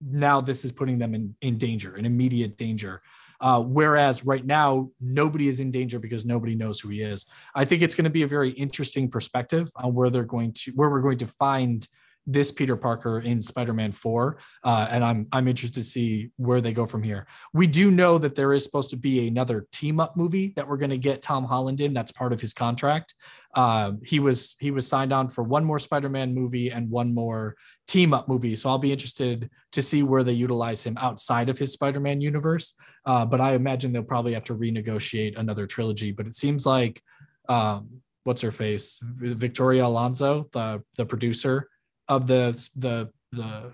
[0.00, 3.02] now this is putting them in, in danger, in immediate danger.
[3.40, 7.26] Uh, whereas right now, nobody is in danger because nobody knows who he is.
[7.54, 10.72] I think it's going to be a very interesting perspective on where they're going to,
[10.72, 11.86] where we're going to find
[12.30, 16.72] this Peter Parker in Spider-Man 4, uh, and I'm I'm interested to see where they
[16.72, 17.26] go from here.
[17.54, 20.76] We do know that there is supposed to be another team up movie that we're
[20.76, 21.94] going to get Tom Holland in.
[21.94, 23.14] That's part of his contract.
[23.54, 27.56] Uh, he was he was signed on for one more Spider-Man movie and one more
[27.86, 28.54] team up movie.
[28.54, 32.74] So I'll be interested to see where they utilize him outside of his Spider-Man universe.
[33.06, 36.12] Uh, but I imagine they'll probably have to renegotiate another trilogy.
[36.12, 37.02] But it seems like
[37.48, 41.70] um, what's her face, Victoria Alonso, the the producer
[42.08, 43.72] of the the the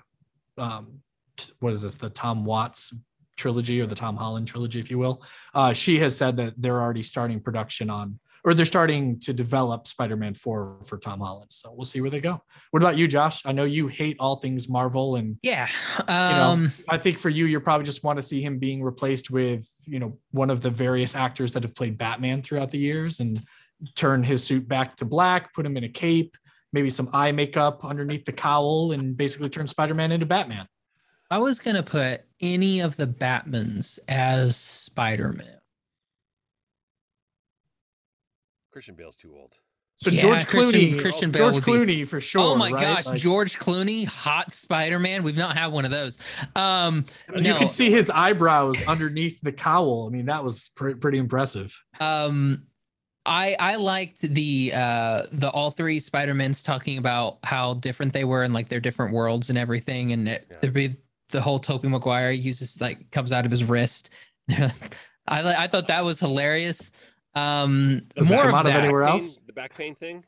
[0.59, 1.01] um,
[1.61, 2.95] what is this, the Tom Watts
[3.37, 5.23] trilogy or the Tom Holland trilogy, if you will.
[5.55, 9.87] Uh, she has said that they're already starting production on or they're starting to develop
[9.87, 11.51] Spider-Man 4 for Tom Holland.
[11.51, 12.43] So we'll see where they go.
[12.73, 13.41] What about you, Josh?
[13.47, 15.67] I know you hate all things Marvel and yeah.
[16.07, 18.83] Um, you know, I think for you, you probably just want to see him being
[18.83, 22.79] replaced with, you know, one of the various actors that have played Batman throughout the
[22.79, 23.43] years and
[23.95, 26.37] turn his suit back to black, put him in a cape,
[26.75, 30.67] maybe some eye makeup underneath the cowl and basically turn Spider-Man into Batman.
[31.31, 35.61] I was going to put any of the Batmans as Spider-Man.
[38.73, 39.55] Christian Bale's too old.
[39.97, 42.43] So yeah, George Clooney, Christian, Bale George Clooney be, for sure.
[42.43, 42.81] Oh my right?
[42.81, 45.23] gosh, like, George Clooney, hot Spider Man.
[45.23, 46.19] We've not had one of those.
[46.57, 47.57] Um, you no.
[47.57, 50.09] can see his eyebrows underneath the cowl.
[50.09, 51.81] I mean, that was pre- pretty impressive.
[52.01, 52.67] Um,
[53.27, 58.25] I I liked the uh the all three Spider Mans talking about how different they
[58.25, 60.71] were and like their different worlds and everything, and it, yeah.
[60.71, 60.97] the
[61.31, 64.11] the whole Tobey Maguire uses like comes out of his wrist.
[64.51, 64.71] I
[65.29, 66.93] I thought that was hilarious.
[67.35, 68.85] Um, Does more of, that.
[68.85, 69.39] anywhere else.
[69.39, 70.25] The back pain thing.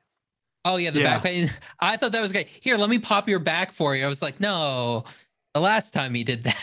[0.64, 1.14] Oh yeah, the yeah.
[1.14, 1.50] back pain.
[1.78, 2.48] I thought that was great.
[2.48, 4.04] Here, let me pop your back for you.
[4.04, 5.04] I was like, no,
[5.54, 6.58] the last time he did that.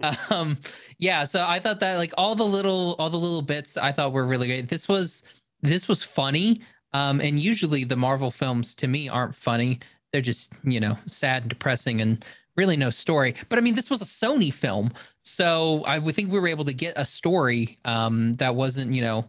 [0.30, 0.56] um,
[0.98, 1.24] yeah.
[1.24, 4.24] So I thought that like all the little all the little bits I thought were
[4.24, 4.68] really great.
[4.68, 5.24] This was
[5.62, 6.60] this was funny.
[6.92, 9.80] Um, and usually the Marvel films to me aren't funny.
[10.12, 12.24] They're just you know sad and depressing and
[12.56, 13.34] really no story.
[13.48, 14.92] But I mean, this was a Sony film,
[15.22, 19.02] so I would think we were able to get a story um, that wasn't you
[19.02, 19.26] know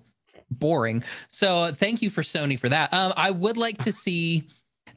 [0.51, 1.03] boring.
[1.27, 2.93] So thank you for Sony for that.
[2.93, 4.47] Um, I would like to see.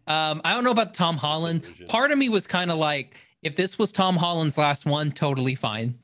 [0.06, 1.62] Um, I don't know about Tom Holland.
[1.88, 5.54] Part of me was kind of like, if this was Tom Holland's last one, totally
[5.54, 5.98] fine.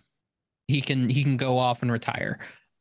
[0.68, 2.38] He can he can go off and retire.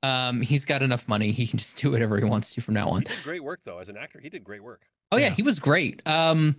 [0.08, 1.32] Um, he's got enough money.
[1.32, 3.02] He can just do whatever he wants to from now on.
[3.02, 4.20] He did great work though as an actor.
[4.22, 4.82] He did great work.
[5.12, 5.34] Oh yeah, yeah.
[5.34, 6.02] he was great.
[6.08, 6.56] Um,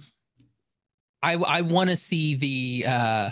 [1.22, 3.30] I I want to see the uh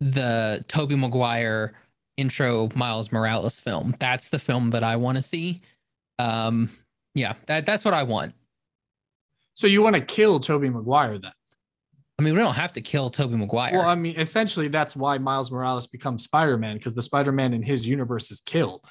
[0.00, 1.74] the Tobey Maguire
[2.16, 3.94] intro Miles Morales film.
[3.98, 5.60] That's the film that I want to see.
[6.18, 6.70] Um,
[7.14, 8.34] yeah, that, that's what I want.
[9.54, 11.32] So you want to kill Tobey Maguire then?
[12.18, 13.72] I mean, we don't have to kill Tobey Maguire.
[13.72, 17.52] Well, I mean, essentially, that's why Miles Morales becomes Spider Man because the Spider Man
[17.54, 18.84] in his universe is killed.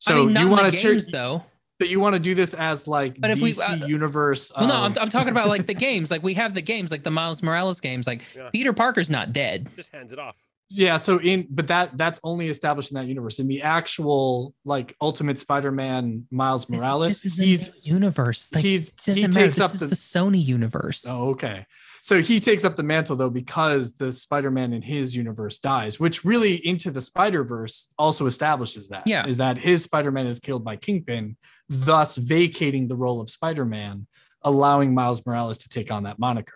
[0.00, 1.44] So I mean, you want to games though.
[1.78, 4.52] But you want to do this as like but DC we, uh, universe.
[4.54, 4.68] Well, of...
[4.68, 6.10] no, I'm, I'm talking about like the games.
[6.10, 8.06] Like we have the games, like the Miles Morales games.
[8.06, 8.50] Like yeah.
[8.50, 9.68] Peter Parker's not dead.
[9.76, 10.36] Just hands it off
[10.70, 14.96] yeah so in but that that's only established in that universe in the actual like
[15.00, 19.46] ultimate spider-man miles morales this, this he's universe like, he's he matter.
[19.46, 21.66] takes this up the, the, sony universe oh okay
[22.02, 26.24] so he takes up the mantle though because the spider-man in his universe dies which
[26.24, 30.76] really into the spider-verse also establishes that yeah is that his spider-man is killed by
[30.76, 31.36] kingpin
[31.68, 34.06] thus vacating the role of spider-man
[34.42, 36.54] allowing miles morales to take on that moniker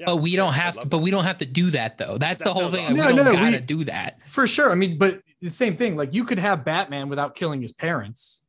[0.00, 0.86] yeah, but we don't have to.
[0.86, 2.16] But we don't have to do that though.
[2.16, 2.96] That's, That's the whole thing.
[2.96, 4.72] No, we don't no, gotta we, do that for sure.
[4.72, 5.94] I mean, but the same thing.
[5.94, 8.40] Like you could have Batman without killing his parents.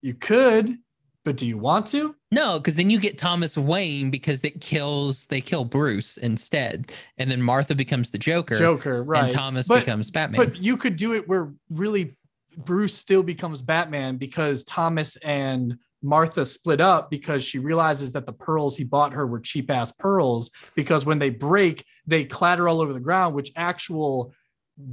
[0.00, 0.78] You could,
[1.24, 2.14] but do you want to?
[2.30, 7.30] No, because then you get Thomas Wayne because it kills they kill Bruce instead, and
[7.30, 8.56] then Martha becomes the Joker.
[8.56, 9.24] Joker, right?
[9.24, 10.44] And Thomas but, becomes Batman.
[10.44, 12.16] But you could do it where really
[12.56, 18.32] Bruce still becomes Batman because Thomas and Martha split up because she realizes that the
[18.32, 22.80] pearls he bought her were cheap ass pearls because when they break, they clatter all
[22.80, 24.32] over the ground, which actual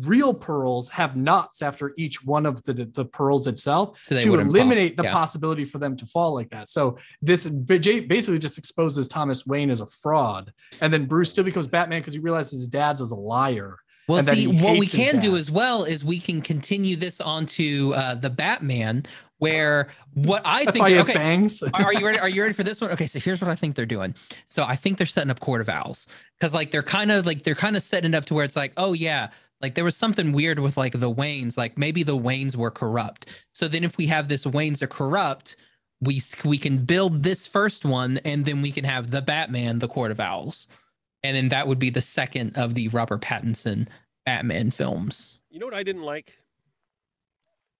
[0.01, 4.95] real pearls have knots after each one of the, the pearls itself so to eliminate
[4.95, 5.03] fall.
[5.03, 5.13] the yeah.
[5.13, 6.69] possibility for them to fall like that.
[6.69, 10.51] So this basically just exposes Thomas Wayne as a fraud.
[10.81, 13.77] And then Bruce still becomes Batman because he realizes his dad's is a liar.
[14.07, 18.15] Well, see, what we can do as well is we can continue this onto uh,
[18.15, 19.03] the Batman,
[19.39, 21.61] where what I That's think why okay, bangs.
[21.61, 22.17] are you ready?
[22.17, 22.89] Are you ready for this one?
[22.91, 24.15] Okay, so here's what I think they're doing.
[24.45, 26.07] So I think they're setting up Court of Owls
[26.39, 28.55] because like they're kind of like they're kind of setting it up to where it's
[28.55, 29.29] like, oh yeah,
[29.61, 33.25] like there was something weird with like the Waynes, like maybe the Waynes were corrupt.
[33.51, 35.55] So then if we have this Waynes are corrupt,
[36.01, 39.87] we we can build this first one, and then we can have the Batman, the
[39.87, 40.67] Court of Owls,
[41.23, 43.87] and then that would be the second of the Robert Pattinson
[44.25, 45.39] Batman films.
[45.49, 46.37] You know what I didn't like?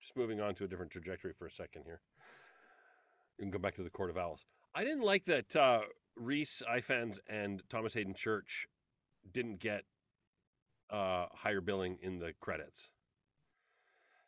[0.02, 2.02] Just moving on to a different trajectory for a second here.
[3.38, 4.46] You can go back to the Court of Owls.
[4.74, 5.82] I didn't like that uh,
[6.16, 8.68] Rhys Ifans and Thomas Haden Church
[9.32, 9.84] didn't get
[10.90, 12.90] uh, higher billing in the credits.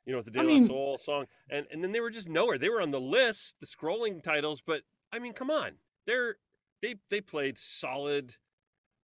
[0.06, 2.10] You know, with the De I La mean- Soul song, and and then they were
[2.10, 2.58] just nowhere.
[2.58, 4.82] They were on the list, the scrolling titles, but
[5.12, 5.74] I mean, come on,
[6.08, 6.36] they're
[6.82, 8.36] they they played solid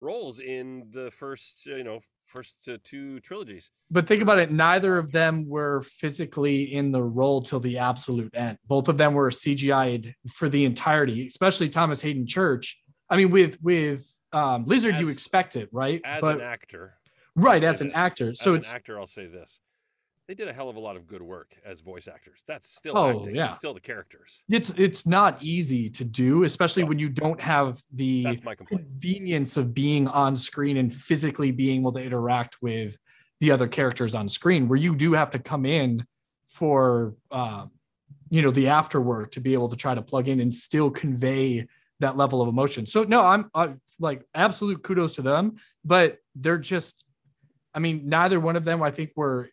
[0.01, 3.71] roles in the first, uh, you know, first uh, two trilogies.
[3.91, 8.35] But think about it, neither of them were physically in the role till the absolute
[8.35, 8.59] end.
[8.67, 12.81] Both of them were CGI'd for the entirety, especially Thomas Haden Church.
[13.11, 16.01] I mean, with with um, Lizard, you expect it, right?
[16.05, 16.95] As but an actor,
[17.37, 17.97] right as an this.
[17.97, 18.35] actor.
[18.35, 19.61] So as it's an actor, I'll say this:
[20.29, 22.43] they did a hell of a lot of good work as voice actors.
[22.47, 23.35] That's still Oh, acting.
[23.35, 23.49] yeah.
[23.49, 24.43] It's still the characters.
[24.49, 28.55] it's it's not easy to do, especially Well, when you don't have the That's my
[28.55, 28.83] complaint.
[28.87, 32.97] convenience of being on screen and physically being able to interact with
[33.41, 36.07] the other characters on screen where you do have to come in
[36.47, 37.71] for um,
[38.31, 40.91] you know the after work to be able to try to plug in and still
[40.91, 41.67] convey
[42.01, 46.59] that level of emotion so no i'm I, like absolute kudos to them but they're
[46.59, 47.04] just
[47.75, 49.49] i mean neither one of them i think were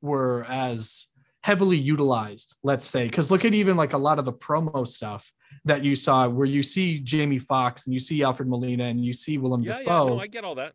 [0.00, 1.06] were as
[1.42, 5.32] heavily utilized let's say because look at even like a lot of the promo stuff
[5.64, 9.12] that you saw where you see Jamie Foxx and you see Alfred Molina and you
[9.12, 10.72] see Willem Yeah, yeah, no, I get all that.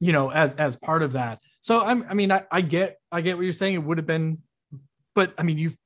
[0.00, 1.40] you know, as as part of that.
[1.60, 3.74] So I'm I mean, I, I get I get what you're saying.
[3.74, 4.38] It would have been,
[5.14, 5.76] but I mean, you've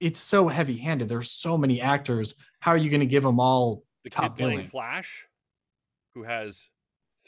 [0.00, 1.08] it's so heavy handed.
[1.08, 2.34] There's so many actors.
[2.60, 3.82] How are you going to give them all?
[4.04, 4.66] The kid Top playing billing.
[4.66, 5.26] Flash,
[6.14, 6.68] who has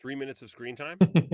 [0.01, 0.97] three minutes of screen time,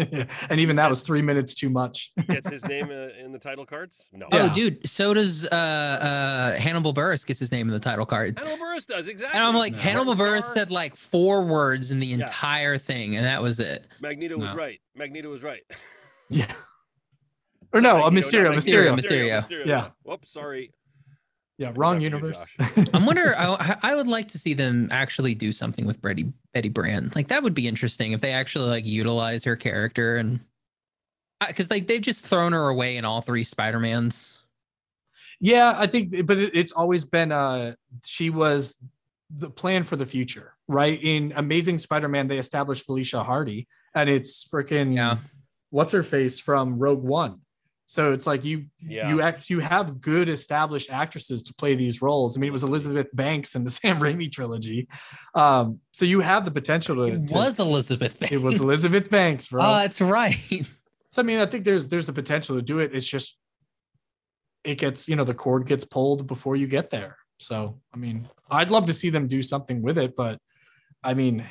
[0.51, 2.13] and even that was three minutes too much.
[2.29, 4.09] gets his name uh, in the title cards.
[4.13, 4.53] No, Oh, Yeah.
[4.53, 4.89] dude.
[4.89, 8.39] So does uh, uh, Hannibal Buress gets his name in the title card.
[8.39, 9.39] Hannibal Buress does exactly.
[9.39, 9.79] And I'm like, No.
[9.79, 12.17] Hannibal Martin Buress said like four words in the Yeah.
[12.17, 13.87] entire thing, and that was it.
[14.01, 14.81] Magneto was right.
[14.95, 15.63] Magneto was right.
[16.31, 16.47] yeah.
[17.73, 18.95] Or no, a Magneto, Mysterio, not Mysterio.
[18.97, 19.43] Mysterio.
[19.43, 19.67] Mysterio.
[19.67, 19.89] Yeah.
[20.05, 20.73] Whoops, sorry.
[21.59, 22.53] Yeah, wrong Enough you, universe.
[22.95, 23.35] I wonder.
[23.39, 27.17] I, I would like to see them actually do something with Betty Betty Brant.
[27.17, 30.41] Like that would be interesting if they actually like utilize her character and
[31.47, 34.41] because like they've just thrown her away in all three Spider Mans.
[35.41, 38.77] Yeah, I think, but it, it's always been uh she was
[39.31, 41.03] the plan for the future, right?
[41.03, 45.17] In Amazing Spider-Man, they established Felicia Hardy, and it's freaking Yeah.
[45.71, 47.41] what's her face from Rogue One.
[47.89, 49.09] So it's like you Yeah.
[49.09, 52.37] you act you have good established actresses to play these roles.
[52.37, 54.89] I mean, it was Elizabeth Banks in the Sam Raimi trilogy.
[55.35, 58.19] Um, so you have the potential to, It to- was Elizabeth.
[58.19, 58.33] Banks.
[58.33, 59.63] It was Elizabeth Banks, bro.
[59.65, 60.37] Oh, that's right.
[61.09, 62.91] So I mean, I think there's there's the potential to do it.
[62.95, 63.39] It's just
[64.65, 67.17] it gets, you know, the cord gets pulled before you get there.
[67.39, 70.39] So I mean, I'd love to see them do something with it, but
[71.05, 71.45] I mean,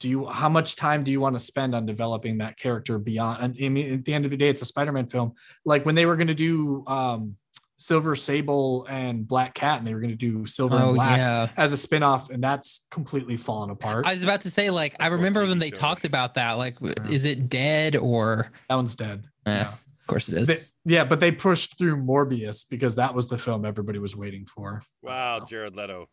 [0.00, 3.42] do you how much time do you want to spend on developing that character beyond
[3.42, 5.32] and I mean at the end of the day, it's a Spider-Man film.
[5.64, 7.36] Like when they were gonna do um
[7.78, 11.48] Silver Sable and Black Cat, and they were gonna do Silver and Oh Black yeah.
[11.58, 14.06] as a spin-off, and that's completely fallen apart.
[14.06, 15.78] I was about to say like I That's more remember when they show-ish.
[15.78, 16.52] talked about that.
[16.52, 16.94] Like, Yeah.
[17.10, 18.50] is it dead or?
[18.70, 19.24] that one's dead.
[19.44, 19.68] Eh, Yeah.
[19.72, 20.46] Of course it is.
[20.48, 24.46] They- yeah, but they pushed through Morbius because that was the film everybody was waiting
[24.46, 24.80] for.
[25.02, 26.08] Wow, Jared Leto.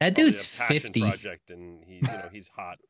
[0.00, 1.00] That dude's fifty.
[1.02, 2.78] Project, and he's you know he's hot.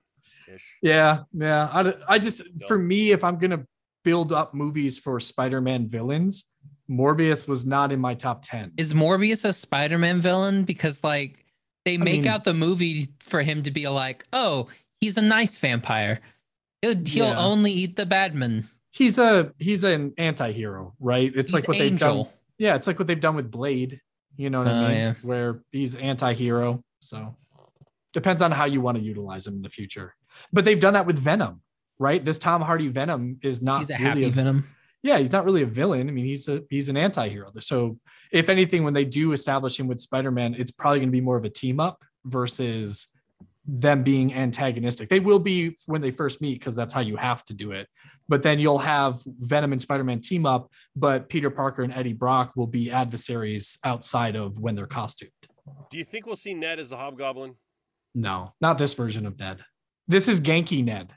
[0.82, 1.68] Yeah, yeah.
[1.70, 3.66] I, I just for me, if I'm gonna
[4.02, 6.46] build up movies for Spider-Man villains,
[6.90, 8.72] Morbius was not in my top ten.
[8.78, 10.64] Is Morbius a Spider-Man villain?
[10.64, 11.44] Because like
[11.84, 14.68] they make mean- out the movie for him to be like, oh,
[15.02, 16.20] he's a nice vampire.
[16.80, 17.38] He'll, he'll Yeah.
[17.38, 18.66] only eat the bad men.
[18.90, 21.30] he's a he's an anti-hero, right?
[21.34, 22.24] It's He's like what they've done.
[22.58, 24.00] Yeah, it's like what they've done with Blade.
[24.38, 24.96] You know what Oh, I mean?
[24.96, 25.14] yeah.
[25.22, 26.82] Where he's anti-hero.
[27.00, 27.36] So
[28.12, 30.14] depends on how you want to utilize him in the future.
[30.52, 31.62] But they've done that with Venom,
[31.98, 32.24] right?
[32.24, 34.64] This Tom Hardy Venom is not He's a really happy a Venom.
[35.02, 36.08] yeah, he's not really a villain.
[36.08, 37.52] I mean, he's a he's an anti-hero.
[37.60, 37.98] So
[38.32, 41.36] if anything, when they do establish him with Spider-Man, it's probably going to be more
[41.36, 43.08] of a team up versus
[43.70, 45.10] them being antagonistic.
[45.10, 47.86] They will be when they first meet because that's how you have to do it.
[48.26, 52.52] But then you'll have Venom and Spider-Man team up, but Peter Parker and Eddie Brock
[52.56, 55.32] will be adversaries outside of when they're costumed.
[55.90, 57.54] Do you think we'll see Ned as the Hobgoblin?
[58.14, 59.58] No, not this version of Ned.
[60.06, 61.12] This is Ganke Ned.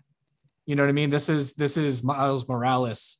[0.66, 1.10] You know what I mean?
[1.10, 3.18] This is this is Miles Morales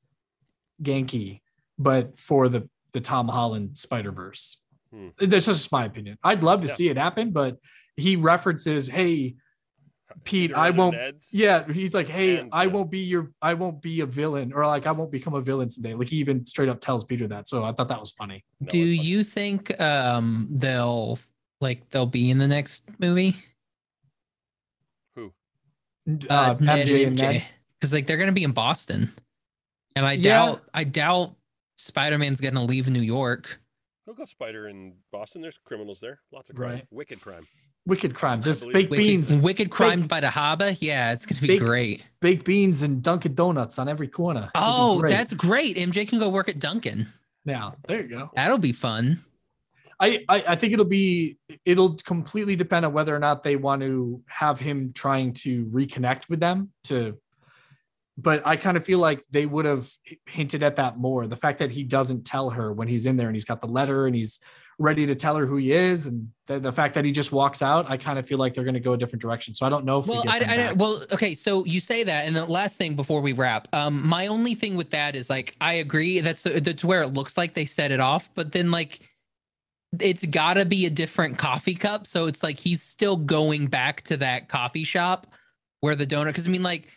[0.82, 1.42] Ganke,
[1.78, 4.58] but for the the Tom Holland Spider Verse.
[4.94, 5.10] Hmm.
[5.18, 6.18] That's just my opinion.
[6.24, 6.74] I'd love to Yeah.
[6.74, 7.58] see it happen, but
[7.96, 9.36] he references, "Hey,
[10.24, 11.30] Pete, Either I won't." Neds?
[11.32, 14.52] Yeah, he's like, "Hey, And, I uh, won't be your, I won't be a villain,
[14.54, 17.28] or like I won't become a villain today." Like he even straight up tells Peter
[17.28, 17.48] that.
[17.48, 18.44] So I thought that was funny.
[18.60, 19.08] No, Do it's fine.
[19.08, 21.20] you think um they'll
[21.60, 23.36] like they'll be in the next movie?
[25.16, 25.34] Who?
[26.30, 27.44] Uh, MJ and Ned.
[27.80, 29.12] Because like they're gonna be in Boston,
[29.96, 30.22] and I Yeah.
[30.46, 31.36] doubt I doubt
[31.78, 33.60] Spider Man's gonna leave New York.
[34.06, 35.42] He'll go Spider in Boston.
[35.42, 36.20] There's criminals there.
[36.32, 36.70] Lots of crime.
[36.72, 36.86] Right.
[36.92, 37.46] Wicked crime.
[37.86, 38.42] Wicked crime.
[38.42, 38.92] This believe baked it.
[38.92, 40.76] Wicked, beans, Wicked Crimed by the harbor.
[40.80, 42.04] Yeah, it's gonna be Baked- great.
[42.20, 44.52] baked beans, and Dunkin' Donuts on every corner.
[44.56, 45.10] Oh, great.
[45.10, 45.78] that's great.
[45.78, 47.08] MJ can go work at Dunkin'.
[47.44, 48.30] Now There you go.
[48.36, 49.20] That'll be fun.
[50.00, 53.82] I, I I think it'll be it'll completely depend on whether or not they want
[53.82, 57.18] to have him trying to reconnect with them to
[58.18, 59.90] but I kind of feel like they would have
[60.28, 61.26] hinted at that more.
[61.28, 63.68] The fact that he doesn't tell her when he's in there and he's got the
[63.68, 64.40] letter and he's
[64.82, 67.62] ready to tell her who he is, and the, the fact that he just walks
[67.62, 69.54] out, I kind of feel like they're going to go a different direction.
[69.56, 71.34] So I don't know if Well, we I, I, well, okay.
[71.36, 74.76] So you say that, and the last thing before we wrap, um, my only thing
[74.76, 78.00] with that is like I agree that's that's where it looks like they set it
[78.00, 79.00] off, but then like
[80.00, 84.02] it's got to be a different coffee cup, so it's like he's still going back
[84.04, 85.28] to that coffee shop
[85.82, 86.88] where the donor Because I mean, like,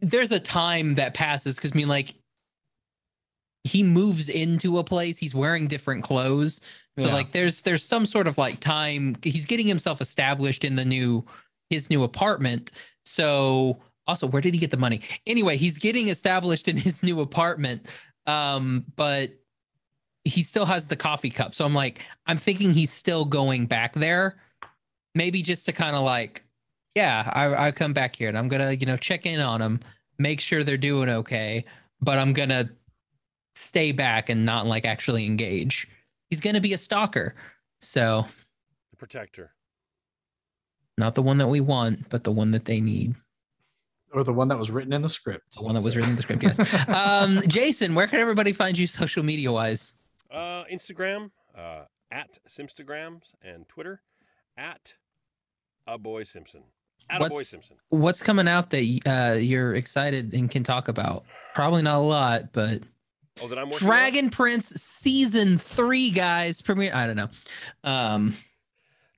[0.00, 1.56] there's a time that passes.
[1.56, 2.14] Because I mean, like,
[3.64, 6.60] he moves into a place, he's wearing different clothes.
[6.98, 7.14] So Yeah.
[7.14, 11.24] like there's there's some sort of like time he's getting himself established in the new
[11.68, 12.72] his new apartment.
[13.04, 15.00] So also where did he get the money?
[15.26, 17.86] Anyway, he's getting established in his new apartment.
[18.26, 19.30] Um but
[20.24, 21.54] he still has the coffee cup.
[21.54, 24.36] So I'm like I'm thinking he's still going back there.
[25.14, 26.44] Maybe just to kind of like
[26.94, 29.80] yeah, I I come back here and I'm to, you know, check in on them,
[30.18, 31.64] make sure they're doing okay,
[32.00, 32.68] but I'm to
[33.60, 35.88] stay back and not like actually engage
[36.30, 37.34] he's going to be a stalker.
[37.80, 38.24] So,
[38.90, 39.52] The protector.
[40.96, 43.14] not the one that we want, but the one that they need.
[44.12, 45.56] or the one that was written in the script.
[45.56, 46.58] The one that was written in the script, yes.
[46.88, 49.94] Um, Jason, where can everybody find you social media wise?
[50.32, 54.02] Uh, Instagram uh, at Simstagrams and Twitter
[54.56, 54.94] at
[55.86, 56.62] a boy Simpson.
[57.08, 57.76] At a boy Simpson.
[57.88, 61.24] What's coming out that uh, you're excited and can talk about?
[61.54, 62.82] Probably not a lot, but
[63.42, 63.94] Oh, that I'm working on?
[63.94, 66.92] Dragon Prince season three, guys, premiere.
[66.94, 67.28] I don't know.
[67.84, 68.34] Um,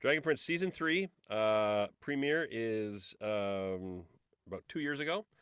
[0.01, 4.03] Dragon Prince season three uh, premiere is um,
[4.47, 5.25] about two years ago.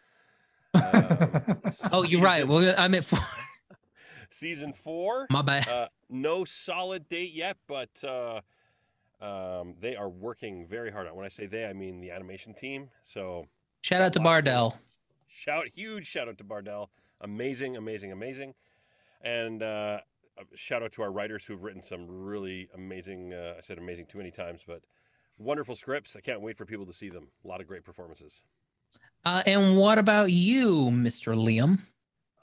[0.73, 1.61] Um,
[1.91, 2.47] oh, you're right.
[2.47, 3.19] Well, I'm at four.
[4.29, 5.27] season four.
[5.29, 5.67] My bad.
[5.67, 8.39] Uh, no solid date yet, but uh,
[9.21, 11.13] um, they are working very hard on.
[11.13, 11.15] it.
[11.17, 12.89] When I say they, I mean the animation team.
[13.03, 13.45] So
[13.81, 14.75] Shout out to Bardel.
[15.27, 16.87] shout, huge shout out to Bardel.
[17.21, 18.53] Amazing, amazing, amazing,
[19.23, 19.99] and uh,
[20.37, 23.33] a shout out to our writers who've written some really amazing.
[23.33, 24.81] Uh, I said amazing too many times, but
[25.37, 26.15] wonderful scripts.
[26.15, 27.27] I can't wait for people to see them.
[27.43, 28.43] A lot of great performances.
[29.23, 31.35] Uh, and what about you, Mr.
[31.35, 31.79] Liam?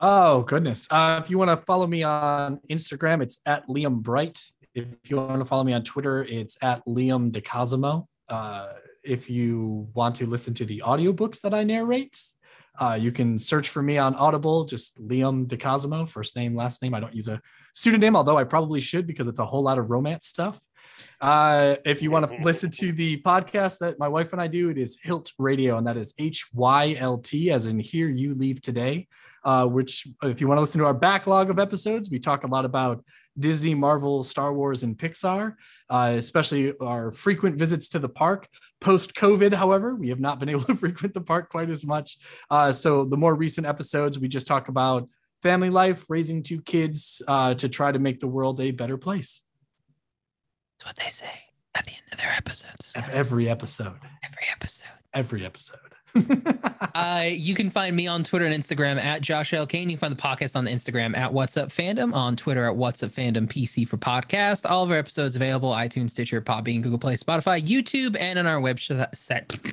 [0.01, 0.87] Oh goodness!
[0.91, 4.51] Uh, if you want to follow me on Instagram, it's at Liam Bright.
[4.75, 8.07] If you want to follow me on Twitter, it's at Liam DeCosimo.
[8.29, 12.17] Uh, if you want to listen to the audiobooks that I narrate,
[12.79, 16.95] uh, you can search for me on Audible, just Liam DeCosimo, first name, last name.
[16.95, 17.41] I don't use a
[17.75, 20.61] pseudonym, although I probably should because it's a whole lot of romance stuff.
[21.21, 24.71] Uh, if you want to listen to the podcast that my wife and I do,
[24.71, 28.35] it is Hylt Radio, and that is H Y L T, as in Here You
[28.35, 29.09] Leave Today
[29.45, 32.47] uh, which if you want to listen to our backlog of episodes, we talk a
[32.47, 33.05] lot about
[33.39, 35.55] Disney, Marvel, Star Wars, and Pixar,
[35.91, 38.49] uh, especially our frequent visits to the park.
[38.81, 42.19] Post COVID, however, we have not been able to frequent the park quite as much.
[42.51, 45.09] Uh, so the more recent episodes, we just talk about
[45.43, 49.43] family life, raising two kids uh, to try to make the world a better place.
[50.79, 51.31] That's what they say
[51.75, 52.95] at the end of their episodes.
[52.97, 54.89] Of Every episode, Every episode.
[55.15, 55.79] every episode.
[56.95, 59.67] Uh, you can find me on Twitter and Instagram at Josh L.
[59.67, 59.89] Kane.
[59.89, 62.75] You can find the podcast on the Instagram at What's Up Fandom, on Twitter at
[62.75, 64.69] What's Up Fandom PC for podcast.
[64.69, 68.61] All of our episodes available iTunes, Stitcher, Podbean, Google Play, Spotify, YouTube, and on our
[68.61, 69.05] website,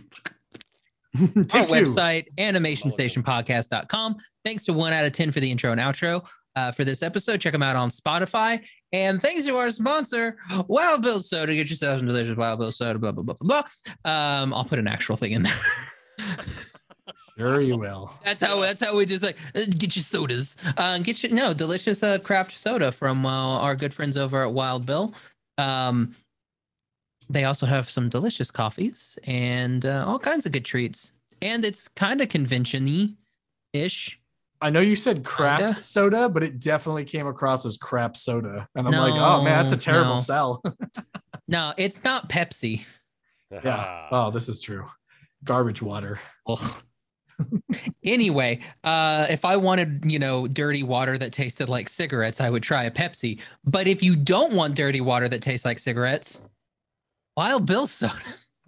[1.15, 4.15] our website, animationstationpodcast.com.
[4.43, 7.41] Thanks to one out of 10 for the intro and outro uh, for this episode.
[7.41, 8.61] Check them out on Spotify.
[8.91, 11.55] And thanks to our sponsor, Wild Bill Soda.
[11.55, 13.63] Get yourself some delicious Wild Bill Soda, blah, blah, blah, blah,
[14.03, 14.11] blah.
[14.41, 15.59] Um, I'll put an actual thing in there.
[17.37, 18.13] Sure, you will.
[18.23, 20.55] That's how that's how we just like uh, get your sodas.
[20.77, 24.53] Uh, get your no delicious uh, craft soda from uh, our good friends over at
[24.53, 25.13] Wild Bill.
[25.57, 26.15] Um,
[27.29, 31.11] they also have some delicious coffees and uh, all kinds of good treats.
[31.41, 33.09] And it's kind of convention-y
[33.73, 34.19] ish.
[34.61, 35.83] I know you said craft Kinda.
[35.83, 38.67] soda, but it definitely came across as crap soda.
[38.75, 40.21] And I'm like, oh man, that's a terrible no.
[40.21, 40.63] sell.
[41.47, 42.85] No, it's not Pepsi.
[43.51, 44.07] yeah.
[44.11, 44.83] Oh, this is true.
[45.45, 46.19] Garbage water.
[46.47, 46.83] Ugh.
[48.03, 52.63] anyway, uh, if I wanted, you know, dirty water that tasted like cigarettes, I would
[52.63, 53.39] try a Pepsi.
[53.63, 56.41] But if you don't want dirty water that tastes like cigarettes,
[57.35, 58.13] Wild Bill soda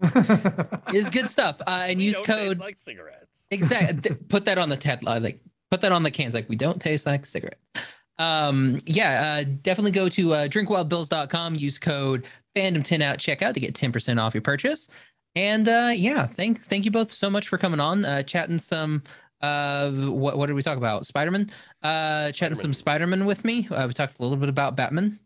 [0.94, 1.62] is good stuff.
[1.62, 3.48] Uh, and We use don't taste code like cigarettes.
[3.52, 4.16] exactly.
[4.30, 5.40] put that on the TED uh, like
[5.72, 6.34] put that on the cans.
[6.34, 7.72] Like we don't taste like cigarettes.
[8.20, 11.56] Um, yeah, uh, definitely go to uh, drinkwildbills.com.
[11.56, 12.26] Use code
[12.56, 14.90] fandom 10 out checkout to get 10% off your purchase.
[15.38, 19.04] And uh, yeah, thank thank you both so much for coming on, uh, chatting some
[19.42, 21.06] uh what what did we talk about?
[21.06, 21.52] Spider-man?
[21.84, 23.24] Uh chatting some spider-man.
[23.28, 23.68] With me.
[23.70, 25.20] Uh, we talked a little bit about batman.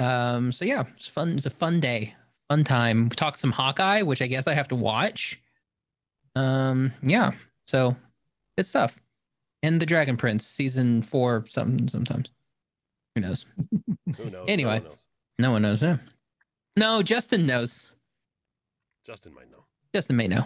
[0.00, 2.16] Um so yeah it's fun it's a fun day
[2.48, 3.04] fun time.
[3.04, 5.40] We talked some hawkeye which i guess i have to watch.
[6.34, 7.30] Um yeah
[7.64, 7.94] so
[8.56, 8.98] good stuff.
[9.62, 12.28] And the dragon prince season four something sometimes.
[13.14, 13.46] Who knows?
[14.16, 14.46] Who knows?
[14.48, 14.82] Anyway.
[15.38, 15.80] No one knows.
[15.80, 16.08] no one knows
[16.76, 17.92] no no justin knows
[19.04, 19.64] Justin might know.
[19.94, 20.44] justin may know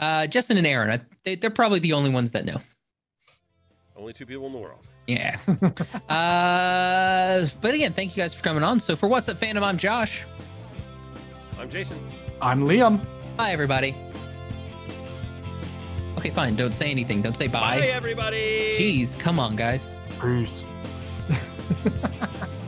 [0.00, 2.60] uh justin and aaron I, they, they're probably the only ones that know
[3.96, 4.80] Only two people in the world.
[5.06, 5.38] Yeah.
[6.08, 8.80] uh, but again, thank you guys for coming on.
[8.80, 10.24] So for What's Up Fandom, I'm Josh.
[11.58, 11.98] I'm Jason.
[12.42, 13.00] I'm Liam.
[13.36, 13.94] Bye, everybody.
[16.18, 16.56] Okay, fine.
[16.56, 17.22] Don't say anything.
[17.22, 17.78] Don't say bye.
[17.78, 18.72] Bye, everybody.
[18.76, 19.88] Jeez, come on, guys.
[20.20, 20.64] Peace.